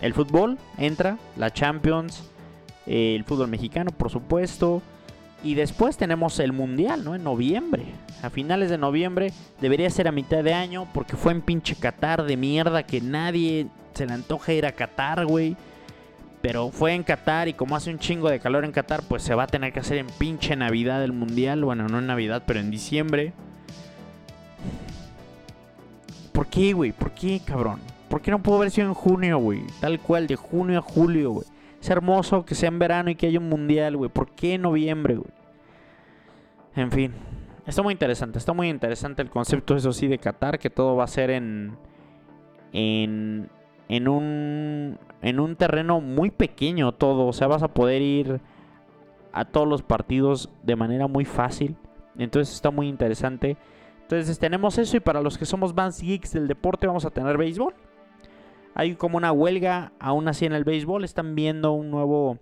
el 0.02 0.14
fútbol 0.14 0.58
entra, 0.78 1.18
la 1.36 1.52
Champions, 1.52 2.24
el 2.86 3.24
fútbol 3.24 3.48
mexicano, 3.48 3.92
por 3.92 4.10
supuesto. 4.10 4.82
Y 5.44 5.54
después 5.54 5.98
tenemos 5.98 6.40
el 6.40 6.52
Mundial, 6.52 7.04
¿no? 7.04 7.14
En 7.16 7.24
noviembre. 7.24 7.86
A 8.24 8.30
finales 8.30 8.70
de 8.70 8.78
noviembre. 8.78 9.32
Debería 9.62 9.90
ser 9.90 10.08
a 10.08 10.12
mitad 10.12 10.44
de 10.44 10.54
año. 10.54 10.88
Porque 10.94 11.16
fue 11.16 11.32
en 11.32 11.42
pinche 11.42 11.76
Qatar 11.76 12.24
de 12.24 12.36
mierda. 12.38 12.84
Que 12.84 13.02
nadie 13.02 13.68
se 13.94 14.08
le 14.08 14.14
antoja 14.14 14.54
ir 14.54 14.66
a 14.66 14.72
Qatar, 14.72 15.26
güey. 15.26 15.56
Pero 16.48 16.70
fue 16.70 16.94
en 16.94 17.04
Qatar 17.04 17.50
y 17.50 17.54
como 17.54 17.76
hace 17.76 17.92
un 17.92 18.00
chingo 18.00 18.30
de 18.30 18.40
calor 18.40 18.64
en 18.64 18.72
Qatar, 18.72 19.02
pues 19.06 19.22
se 19.22 19.36
va 19.36 19.44
a 19.44 19.48
tener 19.48 19.74
que 19.74 19.82
hacer 19.82 19.98
en 19.98 20.08
pinche 20.08 20.56
Navidad 20.56 21.04
el 21.04 21.12
Mundial. 21.12 21.66
Bueno, 21.66 21.90
no 21.90 22.00
en 22.00 22.08
Navidad, 22.08 22.44
pero 22.48 22.62
en 22.62 22.72
diciembre. 22.72 23.34
¿por 26.32 26.48
qué, 26.48 26.72
güey? 26.72 26.94
¿Por 26.94 27.12
qué, 27.12 27.42
cabrón? 27.46 27.82
¿Por 28.08 28.22
qué 28.22 28.32
no 28.32 28.42
puedo 28.42 28.60
haber 28.60 28.72
sido 28.72 28.88
en 28.88 28.94
junio, 28.94 29.40
güey? 29.40 29.64
Tal 29.82 30.00
cual, 30.00 30.26
de 30.26 30.38
junio 30.38 30.80
a 30.80 30.82
julio, 30.82 31.32
güey. 31.32 31.46
Es 31.82 31.90
hermoso 31.90 32.46
que 32.46 32.56
sea 32.56 32.70
en 32.70 32.80
verano 32.80 33.10
y 33.10 33.16
que 33.16 33.28
haya 33.28 33.40
un 33.40 33.50
mundial, 33.50 33.98
güey. 33.98 34.10
¿Por 34.10 34.32
qué 34.32 34.54
en 34.54 34.62
noviembre, 34.62 35.16
güey? 35.16 35.32
En 36.78 36.94
fin. 36.94 37.12
Está 37.66 37.84
muy 37.84 37.92
interesante, 37.92 38.38
está 38.38 38.54
muy 38.54 38.70
interesante 38.70 39.22
el 39.22 39.30
concepto, 39.30 39.76
eso 39.76 39.92
sí, 39.92 40.08
de 40.08 40.18
Qatar, 40.18 40.60
que 40.60 40.70
todo 40.70 40.96
va 40.96 41.04
a 41.04 41.08
ser 41.08 41.30
en. 41.30 41.78
En. 42.72 43.50
En 43.90 44.08
un. 44.08 44.98
En 45.22 45.40
un 45.40 45.56
terreno 45.56 46.02
muy 46.02 46.32
pequeño 46.32 46.92
todo. 46.92 47.28
O 47.28 47.34
sea, 47.34 47.48
vas 47.48 47.64
a 47.64 47.74
poder 47.74 48.02
ir 48.02 48.40
a 49.32 49.46
todos 49.46 49.68
los 49.68 49.82
partidos 49.82 50.50
de 50.64 50.76
manera 50.76 51.08
muy 51.08 51.26
fácil. 51.26 51.76
Entonces 52.18 52.56
está 52.56 52.72
muy 52.72 52.88
interesante. 52.88 53.58
Entonces 54.02 54.40
tenemos 54.40 54.78
eso 54.78 54.98
y 54.98 55.02
para 55.02 55.22
los 55.22 55.38
que 55.38 55.46
somos 55.46 55.76
más 55.76 56.02
geeks 56.02 56.34
del 56.34 56.48
deporte 56.48 56.88
vamos 56.88 57.06
a 57.06 57.12
tener 57.12 57.38
béisbol. 57.38 57.74
Hay 58.74 58.96
como 58.96 59.18
una 59.18 59.32
huelga 59.32 59.92
aún 60.00 60.28
así 60.28 60.46
en 60.46 60.54
el 60.54 60.64
béisbol. 60.64 61.04
Están 61.04 61.36
viendo 61.36 61.74
un 61.74 61.92
nuevo 61.92 62.40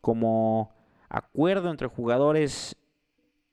como 0.00 0.72
acuerdo 1.08 1.70
entre 1.70 1.88
jugadores 1.88 2.76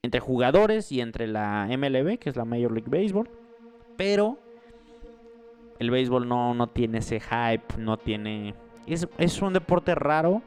entre 0.06 0.20
jugadores 0.20 0.92
y 0.92 1.02
entre 1.02 1.28
la 1.28 1.68
MLB, 1.68 2.18
que 2.18 2.30
es 2.30 2.36
la 2.36 2.46
Major 2.46 2.72
League 2.72 2.90
Baseball. 2.90 3.30
Pero 3.98 4.40
el 5.80 5.92
béisbol 5.92 6.28
no, 6.28 6.54
no 6.54 6.68
tiene 6.68 7.00
ese 7.00 7.20
hype, 7.20 7.78
no 7.78 7.98
tiene... 7.98 8.56
Es, 8.88 9.08
es 9.18 9.42
un 9.42 9.54
deporte 9.54 9.96
raro 9.96 10.42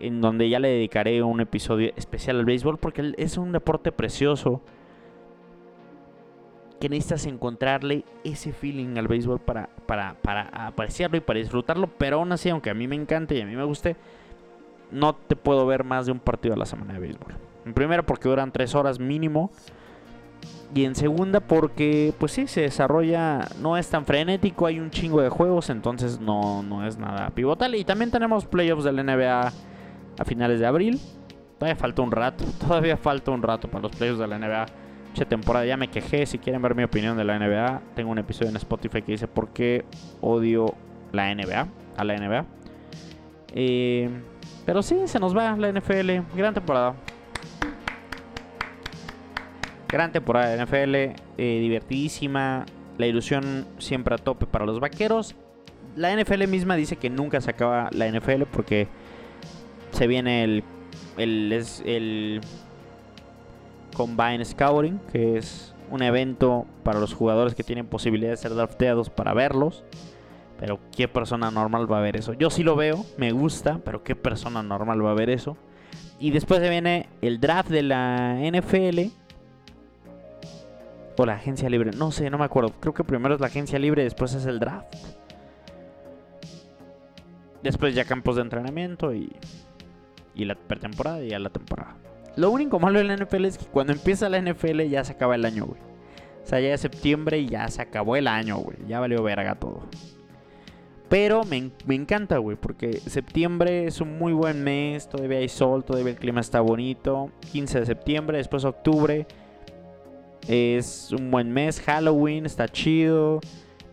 en 0.00 0.20
donde 0.20 0.48
ya 0.48 0.58
le 0.60 0.68
dedicaré 0.68 1.22
un 1.22 1.40
episodio 1.40 1.92
especial 1.96 2.38
al 2.38 2.44
béisbol 2.44 2.78
porque 2.78 3.14
es 3.16 3.38
un 3.38 3.52
deporte 3.52 3.92
precioso 3.92 4.62
que 6.80 6.88
necesitas 6.88 7.26
encontrarle 7.26 8.04
ese 8.22 8.52
feeling 8.52 8.98
al 8.98 9.08
béisbol 9.08 9.40
para, 9.40 9.70
para, 9.86 10.14
para 10.14 10.42
apreciarlo 10.66 11.16
y 11.16 11.20
para 11.20 11.38
disfrutarlo, 11.38 11.88
pero 11.98 12.16
aún 12.16 12.32
así, 12.32 12.50
aunque 12.50 12.70
a 12.70 12.74
mí 12.74 12.86
me 12.86 12.96
encante 12.96 13.34
y 13.34 13.40
a 13.40 13.46
mí 13.46 13.56
me 13.56 13.64
guste, 13.64 13.96
no 14.90 15.14
te 15.14 15.36
puedo 15.36 15.66
ver 15.66 15.84
más 15.84 16.06
de 16.06 16.12
un 16.12 16.20
partido 16.20 16.54
a 16.54 16.58
la 16.58 16.66
semana 16.66 16.94
de 16.94 17.00
béisbol. 17.00 17.34
En 17.64 18.04
porque 18.04 18.28
duran 18.28 18.52
tres 18.52 18.74
horas 18.74 19.00
mínimo. 19.00 19.50
Y 20.74 20.84
en 20.84 20.94
segunda 20.94 21.40
porque, 21.40 22.12
pues 22.18 22.32
sí, 22.32 22.46
se 22.46 22.62
desarrolla, 22.62 23.48
no 23.60 23.76
es 23.76 23.88
tan 23.88 24.04
frenético, 24.04 24.66
hay 24.66 24.80
un 24.80 24.90
chingo 24.90 25.22
de 25.22 25.28
juegos, 25.28 25.70
entonces 25.70 26.20
no, 26.20 26.62
no 26.62 26.86
es 26.86 26.98
nada 26.98 27.30
pivotal. 27.30 27.74
Y 27.76 27.84
también 27.84 28.10
tenemos 28.10 28.44
playoffs 28.44 28.84
del 28.84 28.96
NBA 28.96 29.52
a 30.18 30.24
finales 30.24 30.60
de 30.60 30.66
abril. 30.66 31.00
Todavía 31.58 31.76
falta 31.76 32.02
un 32.02 32.10
rato, 32.10 32.44
todavía 32.60 32.96
falta 32.96 33.30
un 33.30 33.42
rato 33.42 33.68
para 33.68 33.82
los 33.82 33.92
playoffs 33.96 34.18
de 34.18 34.26
la 34.26 34.38
NBA. 34.38 34.66
Mucha 35.10 35.24
temporada, 35.24 35.64
ya 35.64 35.76
me 35.76 35.88
quejé. 35.88 36.26
Si 36.26 36.38
quieren 36.38 36.60
ver 36.60 36.74
mi 36.74 36.82
opinión 36.82 37.16
de 37.16 37.24
la 37.24 37.38
NBA, 37.38 37.80
tengo 37.94 38.10
un 38.10 38.18
episodio 38.18 38.50
en 38.50 38.56
Spotify 38.56 39.00
que 39.02 39.12
dice 39.12 39.28
por 39.28 39.48
qué 39.50 39.84
odio 40.20 40.74
la 41.12 41.34
NBA, 41.34 41.68
a 41.96 42.04
la 42.04 42.16
NBA. 42.16 42.44
Eh, 43.54 44.10
pero 44.66 44.82
sí, 44.82 44.96
se 45.06 45.18
nos 45.18 45.34
va 45.34 45.56
la 45.56 45.72
NFL. 45.72 46.36
Gran 46.36 46.52
temporada. 46.52 46.94
Gran 49.96 50.12
temporada 50.12 50.48
de 50.48 50.62
NFL, 50.62 50.94
eh, 50.94 51.14
divertidísima. 51.38 52.66
La 52.98 53.06
ilusión 53.06 53.66
siempre 53.78 54.14
a 54.14 54.18
tope 54.18 54.44
para 54.44 54.66
los 54.66 54.78
vaqueros. 54.78 55.34
La 55.96 56.14
NFL 56.14 56.46
misma 56.48 56.76
dice 56.76 56.96
que 56.96 57.08
nunca 57.08 57.40
se 57.40 57.48
acaba 57.48 57.88
la 57.92 58.06
NFL 58.06 58.42
porque 58.52 58.88
se 59.92 60.06
viene 60.06 60.44
el, 60.44 60.64
el, 61.16 61.64
el 61.86 62.40
Combine 63.96 64.44
Scouting, 64.44 65.00
que 65.10 65.38
es 65.38 65.74
un 65.90 66.02
evento 66.02 66.66
para 66.82 67.00
los 67.00 67.14
jugadores 67.14 67.54
que 67.54 67.64
tienen 67.64 67.86
posibilidad 67.86 68.32
de 68.32 68.36
ser 68.36 68.54
drafteados 68.54 69.08
para 69.08 69.32
verlos. 69.32 69.82
Pero 70.60 70.78
¿qué 70.94 71.08
persona 71.08 71.50
normal 71.50 71.90
va 71.90 72.00
a 72.00 72.02
ver 72.02 72.16
eso? 72.16 72.34
Yo 72.34 72.50
sí 72.50 72.62
lo 72.62 72.76
veo, 72.76 73.06
me 73.16 73.32
gusta, 73.32 73.80
pero 73.82 74.04
¿qué 74.04 74.14
persona 74.14 74.62
normal 74.62 75.02
va 75.02 75.12
a 75.12 75.14
ver 75.14 75.30
eso? 75.30 75.56
Y 76.20 76.32
después 76.32 76.60
se 76.60 76.68
viene 76.68 77.08
el 77.22 77.40
draft 77.40 77.70
de 77.70 77.82
la 77.82 78.36
NFL. 78.42 79.25
O 81.16 81.26
la 81.26 81.34
agencia 81.34 81.70
libre, 81.70 81.92
no 81.96 82.10
sé, 82.10 82.28
no 82.30 82.38
me 82.38 82.44
acuerdo. 82.44 82.72
Creo 82.80 82.94
que 82.94 83.04
primero 83.04 83.34
es 83.34 83.40
la 83.40 83.46
agencia 83.46 83.78
libre, 83.78 84.04
después 84.04 84.34
es 84.34 84.46
el 84.46 84.58
draft. 84.58 84.94
Después 87.62 87.94
ya 87.94 88.04
campos 88.04 88.36
de 88.36 88.42
entrenamiento 88.42 89.14
y 89.14 89.34
y 90.36 90.44
la 90.44 90.54
pretemporada 90.54 91.22
y 91.22 91.30
ya 91.30 91.38
la 91.38 91.50
temporada. 91.50 91.96
Lo 92.36 92.50
único 92.50 92.78
malo 92.78 92.98
de 92.98 93.04
la 93.04 93.16
NFL 93.16 93.46
es 93.46 93.58
que 93.58 93.64
cuando 93.64 93.94
empieza 93.94 94.28
la 94.28 94.40
NFL 94.40 94.82
ya 94.82 95.02
se 95.02 95.14
acaba 95.14 95.34
el 95.34 95.44
año, 95.44 95.64
güey. 95.64 95.80
O 96.44 96.46
sea, 96.46 96.60
ya 96.60 96.74
es 96.74 96.80
septiembre 96.82 97.38
y 97.38 97.48
ya 97.48 97.66
se 97.68 97.82
acabó 97.82 98.14
el 98.14 98.28
año, 98.28 98.58
güey. 98.58 98.76
Ya 98.86 99.00
valió 99.00 99.22
verga 99.22 99.56
todo. 99.56 99.82
Pero 101.08 101.44
me, 101.44 101.70
me 101.86 101.94
encanta, 101.94 102.38
güey, 102.38 102.56
porque 102.56 102.92
septiembre 103.00 103.86
es 103.86 104.00
un 104.00 104.18
muy 104.18 104.32
buen 104.32 104.62
mes. 104.62 105.08
Todavía 105.08 105.38
hay 105.38 105.48
sol, 105.48 105.82
todavía 105.82 106.12
el 106.12 106.18
clima 106.18 106.40
está 106.40 106.60
bonito. 106.60 107.30
15 107.52 107.80
de 107.80 107.86
septiembre, 107.86 108.38
después 108.38 108.64
octubre. 108.64 109.26
Es 110.48 111.12
un 111.12 111.30
buen 111.30 111.52
mes. 111.52 111.80
Halloween 111.80 112.46
está 112.46 112.68
chido. 112.68 113.40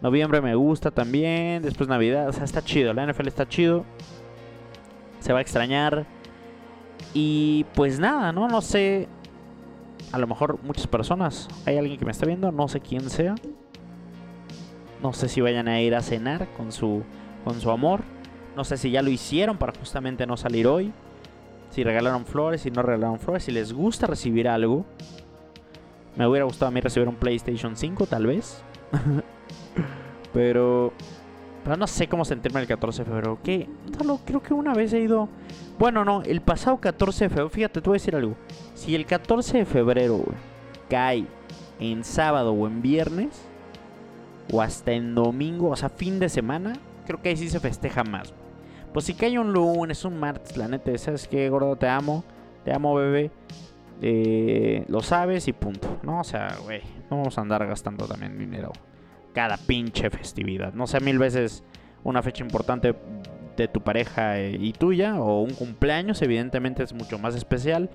Noviembre 0.02 0.42
me 0.42 0.56
gusta 0.56 0.92
también. 0.92 1.64
Después 1.64 1.90
Navidad. 1.90 2.30
O 2.30 2.34
sea, 2.34 2.44
está 2.44 2.62
chido. 2.64 2.94
La 2.94 3.06
NFL 3.06 3.28
está 3.28 3.48
chido. 3.48 3.86
Se 5.20 5.34
va 5.34 5.40
a 5.40 5.42
extrañar. 5.42 6.06
Y 7.14 7.66
pues 7.74 8.00
nada, 8.00 8.32
¿no? 8.32 8.48
No 8.48 8.62
sé. 8.62 9.08
A 10.12 10.18
lo 10.20 10.28
mejor 10.28 10.60
muchas 10.64 10.88
personas. 10.88 11.48
Hay 11.66 11.78
alguien 11.78 11.98
que 11.98 12.06
me 12.06 12.12
está 12.12 12.26
viendo, 12.26 12.52
no 12.52 12.68
sé 12.68 12.80
quién 12.80 13.10
sea. 13.10 13.36
No 15.02 15.14
sé 15.14 15.28
si 15.28 15.42
vayan 15.42 15.68
a 15.68 15.82
ir 15.82 15.96
a 15.96 16.02
cenar 16.02 16.48
con 16.56 16.72
su, 16.72 17.04
con 17.44 17.60
su 17.60 17.72
amor. 17.72 18.02
No 18.56 18.64
sé 18.64 18.78
si 18.78 18.92
ya 18.92 19.02
lo 19.02 19.10
hicieron 19.10 19.58
para 19.58 19.74
justamente 19.74 20.28
no 20.28 20.38
salir 20.38 20.68
hoy. 20.68 20.94
Si 21.72 21.84
regalaron 21.84 22.26
flores, 22.26 22.62
si 22.62 22.70
no 22.70 22.84
regalaron 22.84 23.20
flores. 23.20 23.44
Si 23.44 23.52
les 23.52 23.74
gusta 23.74 24.06
recibir 24.06 24.48
algo. 24.48 24.86
Me 26.16 26.28
hubiera 26.28 26.46
gustado 26.46 26.70
a 26.70 26.72
mí 26.72 26.80
recibir 26.80 27.08
un 27.08 27.16
PlayStation 27.16 27.76
5, 27.76 28.06
tal 28.06 28.28
vez. 28.28 28.64
pero. 30.34 30.94
Pero 31.64 31.78
no 31.78 31.88
sé 31.88 32.08
cómo 32.08 32.26
sentirme 32.26 32.60
el 32.60 32.68
14 32.68 33.04
de 33.04 33.10
febrero. 33.10 33.40
¿Qué? 33.42 33.70
creo 34.26 34.44
que 34.44 34.54
una 34.54 34.74
vez 34.74 34.92
he 34.92 35.00
ido 35.00 35.30
bueno, 35.80 36.06
no, 36.06 36.22
el 36.24 36.42
pasado 36.42 36.78
14 36.78 37.26
de 37.26 37.30
febrero, 37.30 37.50
fíjate, 37.50 37.82
te 37.82 37.90
voy 37.90 37.96
a 37.96 38.00
decir 38.00 38.16
algo. 38.16 38.36
Si 38.76 38.94
el 38.94 39.06
14 39.06 39.60
de 39.60 39.66
febrero 39.66 40.24
cae 40.90 41.26
en 41.80 42.04
sábado 42.04 42.54
o 42.54 42.68
en 42.68 42.82
viernes, 42.82 43.42
o 44.52 44.62
hasta 44.62 44.92
en 44.92 45.16
domingo, 45.16 45.70
o 45.70 45.76
sea, 45.76 45.90
fin 45.90 46.20
de 46.20 46.30
semana, 46.30 46.74
creo 47.06 47.22
que 47.22 47.30
ahí 47.30 47.38
sí 47.38 47.50
se 47.50 47.60
festeja 47.60 48.04
más. 48.04 48.34
Pues 48.94 49.06
si 49.06 49.16
cae 49.16 49.40
un 49.40 49.52
lunes, 49.52 50.06
un 50.06 50.20
martes, 50.20 50.56
la 50.58 50.68
neta, 50.68 50.96
¿sabes 50.98 51.28
qué, 51.28 51.50
gordo? 51.50 51.76
Te 51.76 51.88
amo, 51.88 52.24
te 52.64 52.72
amo, 52.72 52.94
bebé. 52.94 53.32
Eh, 54.02 54.84
lo 54.88 55.02
sabes 55.02 55.48
y 55.48 55.54
punto, 55.54 56.00
¿no? 56.04 56.20
O 56.20 56.24
sea, 56.24 56.56
güey, 56.64 56.82
no 57.10 57.18
vamos 57.18 57.38
a 57.38 57.42
andar 57.42 57.66
gastando 57.66 58.06
también 58.06 58.38
dinero 58.38 58.72
cada 59.34 59.58
pinche 59.58 60.10
festividad. 60.10 60.74
No 60.74 60.88
sé, 60.88 61.00
mil 61.00 61.20
veces 61.20 61.64
una 62.04 62.22
fecha 62.22 62.44
importante 62.44 62.96
de 63.58 63.68
tu 63.68 63.82
pareja 63.82 64.40
y 64.40 64.74
tuya, 64.74 65.20
o 65.20 65.42
un 65.42 65.54
cumpleaños, 65.54 66.22
evidentemente 66.22 66.84
es 66.84 66.94
mucho 66.94 67.20
más 67.20 67.36
especial 67.36 67.90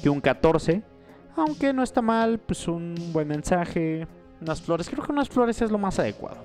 que 0.00 0.10
un 0.10 0.20
14. 0.20 0.82
Aunque 1.36 1.72
no 1.72 1.82
está 1.82 2.02
mal, 2.02 2.38
pues 2.38 2.68
un 2.68 2.94
buen 3.12 3.28
mensaje, 3.28 4.06
unas 4.40 4.60
flores. 4.60 4.88
Creo 4.88 5.04
que 5.04 5.12
unas 5.12 5.28
flores 5.28 5.62
es 5.62 5.70
lo 5.70 5.78
más 5.78 5.98
adecuado. 5.98 6.38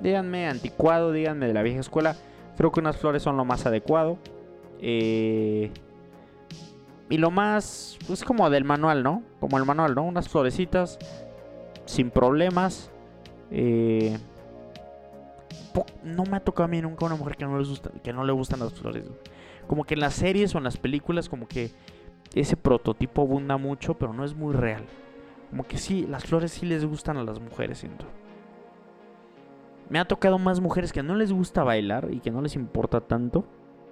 Díganme 0.00 0.48
anticuado, 0.48 1.12
díganme 1.12 1.46
de 1.46 1.54
la 1.54 1.62
vieja 1.62 1.80
escuela. 1.80 2.16
Creo 2.56 2.72
que 2.72 2.80
unas 2.80 2.96
flores 2.96 3.22
son 3.22 3.36
lo 3.36 3.44
más 3.44 3.64
adecuado. 3.66 4.18
Eh, 4.80 5.70
y 7.10 7.18
lo 7.18 7.30
más, 7.30 7.98
pues 8.06 8.24
como 8.24 8.48
del 8.50 8.64
manual, 8.64 9.02
¿no? 9.02 9.22
Como 9.40 9.58
el 9.58 9.64
manual, 9.64 9.94
¿no? 9.94 10.04
Unas 10.04 10.28
florecitas 10.28 10.98
sin 11.84 12.10
problemas. 12.10 12.90
Eh, 13.50 14.18
no 16.02 16.24
me 16.24 16.36
ha 16.36 16.40
tocado 16.40 16.64
a 16.64 16.68
mí 16.68 16.80
nunca 16.80 17.04
una 17.04 17.16
mujer 17.16 17.36
que 17.36 17.44
no, 17.44 17.58
les 17.58 17.68
gusta, 17.68 17.90
que 18.02 18.12
no 18.12 18.24
le 18.24 18.32
gustan 18.32 18.60
las 18.60 18.72
flores. 18.72 19.04
Como 19.66 19.84
que 19.84 19.94
en 19.94 20.00
las 20.00 20.14
series 20.14 20.54
o 20.54 20.58
en 20.58 20.64
las 20.64 20.76
películas, 20.76 21.28
como 21.28 21.46
que 21.46 21.70
ese 22.34 22.56
prototipo 22.56 23.22
abunda 23.22 23.56
mucho, 23.56 23.94
pero 23.94 24.12
no 24.12 24.24
es 24.24 24.34
muy 24.34 24.54
real. 24.54 24.84
Como 25.50 25.66
que 25.66 25.78
sí, 25.78 26.06
las 26.08 26.24
flores 26.24 26.52
sí 26.52 26.66
les 26.66 26.84
gustan 26.84 27.16
a 27.16 27.24
las 27.24 27.40
mujeres, 27.40 27.78
siento. 27.78 28.06
Me 29.88 29.98
ha 29.98 30.06
tocado 30.06 30.38
más 30.38 30.60
mujeres 30.60 30.92
que 30.92 31.02
no 31.02 31.14
les 31.14 31.32
gusta 31.32 31.62
bailar 31.62 32.08
y 32.10 32.20
que 32.20 32.30
no 32.30 32.40
les 32.40 32.56
importa 32.56 33.00
tanto 33.00 33.44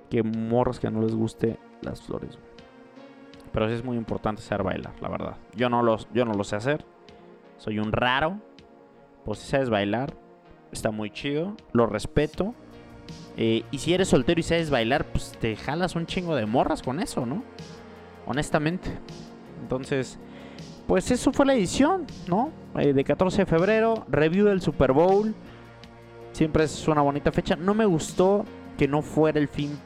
que 0.09 0.23
morros 0.23 0.81
que 0.81 0.91
no 0.91 1.03
les 1.03 1.15
guste 1.15 1.59
las 1.83 2.03
flores. 2.03 2.39
Pero 3.53 3.69
sí 3.69 3.75
es 3.75 3.85
muy 3.85 3.97
importante 3.97 4.43
saber 4.43 4.65
bailar, 4.65 4.95
la 5.01 5.09
verdad. 5.09 5.37
Yo 5.55 5.69
no, 5.69 5.83
yo 6.13 6.25
no 6.25 6.33
lo 6.33 6.45
sé 6.45 6.57
hacer. 6.57 6.85
Soy 7.59 7.79
un 7.79 7.93
raro. 7.93 8.41
Pues 9.25 9.39
si 9.39 9.51
sabes 9.51 9.71
bailar, 9.71 10.15
está 10.73 10.91
muy 10.91 11.11
chido, 11.11 11.57
lo 11.73 11.87
respeto. 11.87 12.55
Eh, 13.37 13.63
y 13.71 13.79
si 13.79 13.95
eres 13.95 14.09
soltero 14.09 14.41
y 14.41 14.43
sabes 14.43 14.71
bailar, 14.71 15.05
pues 15.05 15.33
te 15.39 15.55
jalas 15.55 15.95
un 15.95 16.07
chingo 16.07 16.35
de 16.35 16.47
morras 16.47 16.83
con 16.83 16.99
eso, 16.99 17.25
¿no? 17.25 17.45
Honestamente. 18.27 18.91
Entonces, 19.61 20.19
pues 20.87 21.11
eso 21.11 21.33
fue 21.33 21.47
la 21.47 21.55
edición, 21.55 22.07
¿no? 22.27 22.51
Eh, 22.77 22.93
de 22.93 23.05
14 23.05 23.43
de 23.43 23.47
febrero, 23.47 24.05
review 24.09 24.47
del 24.47 24.61
Super 24.61 24.93
Bowl. 24.93 25.35
Siempre 26.33 26.65
es 26.65 26.89
una 26.89 27.03
bonita 27.03 27.31
fecha. 27.31 27.57
No 27.57 27.75
me 27.75 27.85
gustó 27.85 28.45
que 28.77 28.89
no 28.89 29.03
fuera 29.03 29.39
el 29.39 29.49
fin 29.49 29.79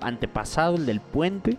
antepasado, 0.00 0.76
el 0.76 0.86
del 0.86 1.00
puente. 1.00 1.58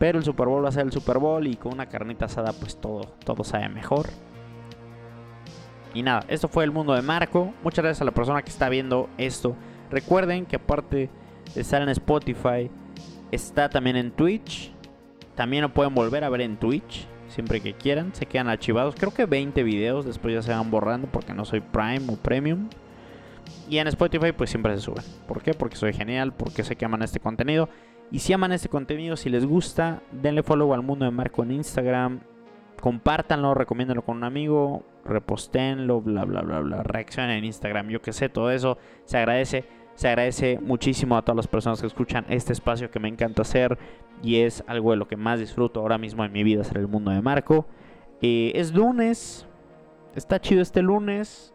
Pero 0.00 0.18
el 0.18 0.24
Super 0.24 0.48
Bowl 0.48 0.64
va 0.64 0.70
a 0.70 0.72
ser 0.72 0.86
el 0.86 0.92
Super 0.92 1.18
Bowl 1.18 1.46
y 1.46 1.56
con 1.56 1.74
una 1.74 1.84
carnita 1.84 2.24
asada 2.24 2.54
pues 2.54 2.80
todo, 2.80 3.02
todo 3.22 3.44
sabe 3.44 3.68
mejor. 3.68 4.06
Y 5.92 6.02
nada, 6.02 6.24
esto 6.28 6.48
fue 6.48 6.64
el 6.64 6.70
mundo 6.70 6.94
de 6.94 7.02
Marco. 7.02 7.52
Muchas 7.62 7.84
gracias 7.84 8.00
a 8.00 8.06
la 8.06 8.12
persona 8.12 8.40
que 8.40 8.48
está 8.48 8.70
viendo 8.70 9.10
esto. 9.18 9.54
Recuerden 9.90 10.46
que 10.46 10.56
aparte 10.56 11.10
de 11.54 11.60
estar 11.60 11.82
en 11.82 11.90
Spotify, 11.90 12.70
está 13.30 13.68
también 13.68 13.96
en 13.96 14.10
Twitch. 14.10 14.72
También 15.34 15.64
lo 15.64 15.74
pueden 15.74 15.94
volver 15.94 16.24
a 16.24 16.30
ver 16.30 16.40
en 16.40 16.56
Twitch, 16.56 17.06
siempre 17.28 17.60
que 17.60 17.74
quieran. 17.74 18.14
Se 18.14 18.24
quedan 18.24 18.48
archivados. 18.48 18.94
Creo 18.94 19.12
que 19.12 19.26
20 19.26 19.62
videos, 19.64 20.06
después 20.06 20.32
ya 20.32 20.40
se 20.40 20.52
van 20.52 20.70
borrando 20.70 21.08
porque 21.08 21.34
no 21.34 21.44
soy 21.44 21.60
Prime 21.60 22.04
o 22.08 22.16
Premium. 22.16 22.70
Y 23.68 23.76
en 23.76 23.86
Spotify 23.88 24.32
pues 24.32 24.48
siempre 24.48 24.74
se 24.76 24.80
suben. 24.80 25.04
¿Por 25.28 25.42
qué? 25.42 25.52
Porque 25.52 25.76
soy 25.76 25.92
genial, 25.92 26.32
porque 26.32 26.64
sé 26.64 26.76
que 26.76 26.86
aman 26.86 27.02
este 27.02 27.20
contenido. 27.20 27.68
Y 28.10 28.18
si 28.18 28.32
aman 28.32 28.52
este 28.52 28.68
contenido, 28.68 29.16
si 29.16 29.30
les 29.30 29.46
gusta, 29.46 30.02
denle 30.10 30.42
follow 30.42 30.74
al 30.74 30.82
mundo 30.82 31.04
de 31.04 31.10
Marco 31.10 31.42
en 31.42 31.52
Instagram. 31.52 32.20
Compártanlo, 32.80 33.54
recomiéndenlo 33.54 34.02
con 34.02 34.16
un 34.16 34.24
amigo, 34.24 34.84
repostenlo, 35.04 36.00
bla, 36.00 36.24
bla, 36.24 36.42
bla, 36.42 36.60
bla. 36.60 36.82
Reaccionen 36.82 37.38
en 37.38 37.44
Instagram, 37.44 37.88
yo 37.88 38.02
que 38.02 38.12
sé, 38.12 38.28
todo 38.28 38.50
eso 38.50 38.78
se 39.04 39.18
agradece. 39.18 39.64
Se 39.94 40.08
agradece 40.08 40.58
muchísimo 40.60 41.16
a 41.16 41.22
todas 41.22 41.36
las 41.36 41.46
personas 41.46 41.80
que 41.80 41.86
escuchan 41.86 42.24
este 42.30 42.54
espacio 42.54 42.90
que 42.90 42.98
me 42.98 43.08
encanta 43.08 43.42
hacer 43.42 43.76
y 44.22 44.36
es 44.36 44.64
algo 44.66 44.92
de 44.92 44.96
lo 44.96 45.06
que 45.06 45.16
más 45.16 45.40
disfruto 45.40 45.80
ahora 45.80 45.98
mismo 45.98 46.24
en 46.24 46.32
mi 46.32 46.42
vida, 46.42 46.64
ser 46.64 46.78
el 46.78 46.88
mundo 46.88 47.10
de 47.10 47.20
Marco. 47.20 47.66
Eh, 48.22 48.52
es 48.54 48.72
lunes, 48.72 49.46
está 50.14 50.40
chido 50.40 50.62
este 50.62 50.80
lunes. 50.80 51.54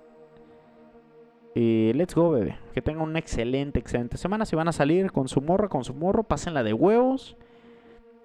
Let's 1.55 2.13
go, 2.13 2.31
bebé. 2.31 2.57
Que 2.73 2.81
tengan 2.81 3.03
una 3.03 3.19
excelente, 3.19 3.79
excelente 3.79 4.17
semana. 4.17 4.45
Si 4.45 4.57
van 4.57 4.67
a 4.67 4.73
salir 4.73 5.11
con 5.13 5.29
su 5.29 5.41
morra, 5.41 5.69
con 5.69 5.85
su 5.85 5.93
morro, 5.93 6.23
pásenla 6.23 6.63
de 6.63 6.73
huevos. 6.73 7.37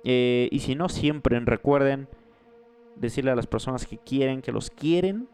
Eh, 0.02 0.48
y 0.50 0.58
si 0.60 0.74
no, 0.74 0.88
siempre 0.88 1.38
recuerden 1.38 2.08
decirle 2.96 3.30
a 3.30 3.36
las 3.36 3.46
personas 3.46 3.86
que 3.86 3.98
quieren 3.98 4.42
que 4.42 4.50
los 4.50 4.70
quieren. 4.70 5.28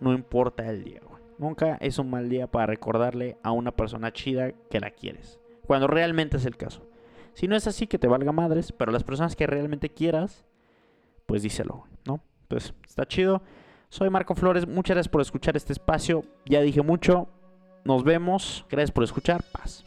No 0.00 0.14
importa 0.14 0.66
el 0.70 0.82
día, 0.82 1.00
güey. 1.06 1.20
Nunca 1.38 1.76
es 1.76 1.98
un 1.98 2.08
mal 2.08 2.30
día 2.30 2.46
para 2.46 2.66
recordarle 2.66 3.36
a 3.42 3.52
una 3.52 3.72
persona 3.72 4.12
chida 4.12 4.52
que 4.70 4.80
la 4.80 4.90
quieres. 4.90 5.38
Cuando 5.66 5.86
realmente 5.86 6.38
es 6.38 6.46
el 6.46 6.56
caso. 6.56 6.86
Si 7.34 7.48
no 7.48 7.56
es 7.56 7.66
así, 7.66 7.86
que 7.86 7.98
te 7.98 8.08
valga 8.08 8.32
madres. 8.32 8.72
Pero 8.72 8.92
las 8.92 9.04
personas 9.04 9.36
que 9.36 9.46
realmente 9.46 9.90
quieras, 9.90 10.46
pues 11.26 11.42
díselo, 11.42 11.84
¿no? 12.06 12.22
Pues 12.48 12.72
está 12.86 13.06
chido. 13.06 13.42
Soy 13.90 14.08
Marco 14.08 14.36
Flores, 14.36 14.68
muchas 14.68 14.94
gracias 14.94 15.10
por 15.10 15.20
escuchar 15.20 15.56
este 15.56 15.72
espacio. 15.72 16.22
Ya 16.46 16.60
dije 16.60 16.80
mucho. 16.80 17.26
Nos 17.84 18.04
vemos. 18.04 18.64
Gracias 18.70 18.92
por 18.92 19.02
escuchar. 19.02 19.42
Paz. 19.52 19.84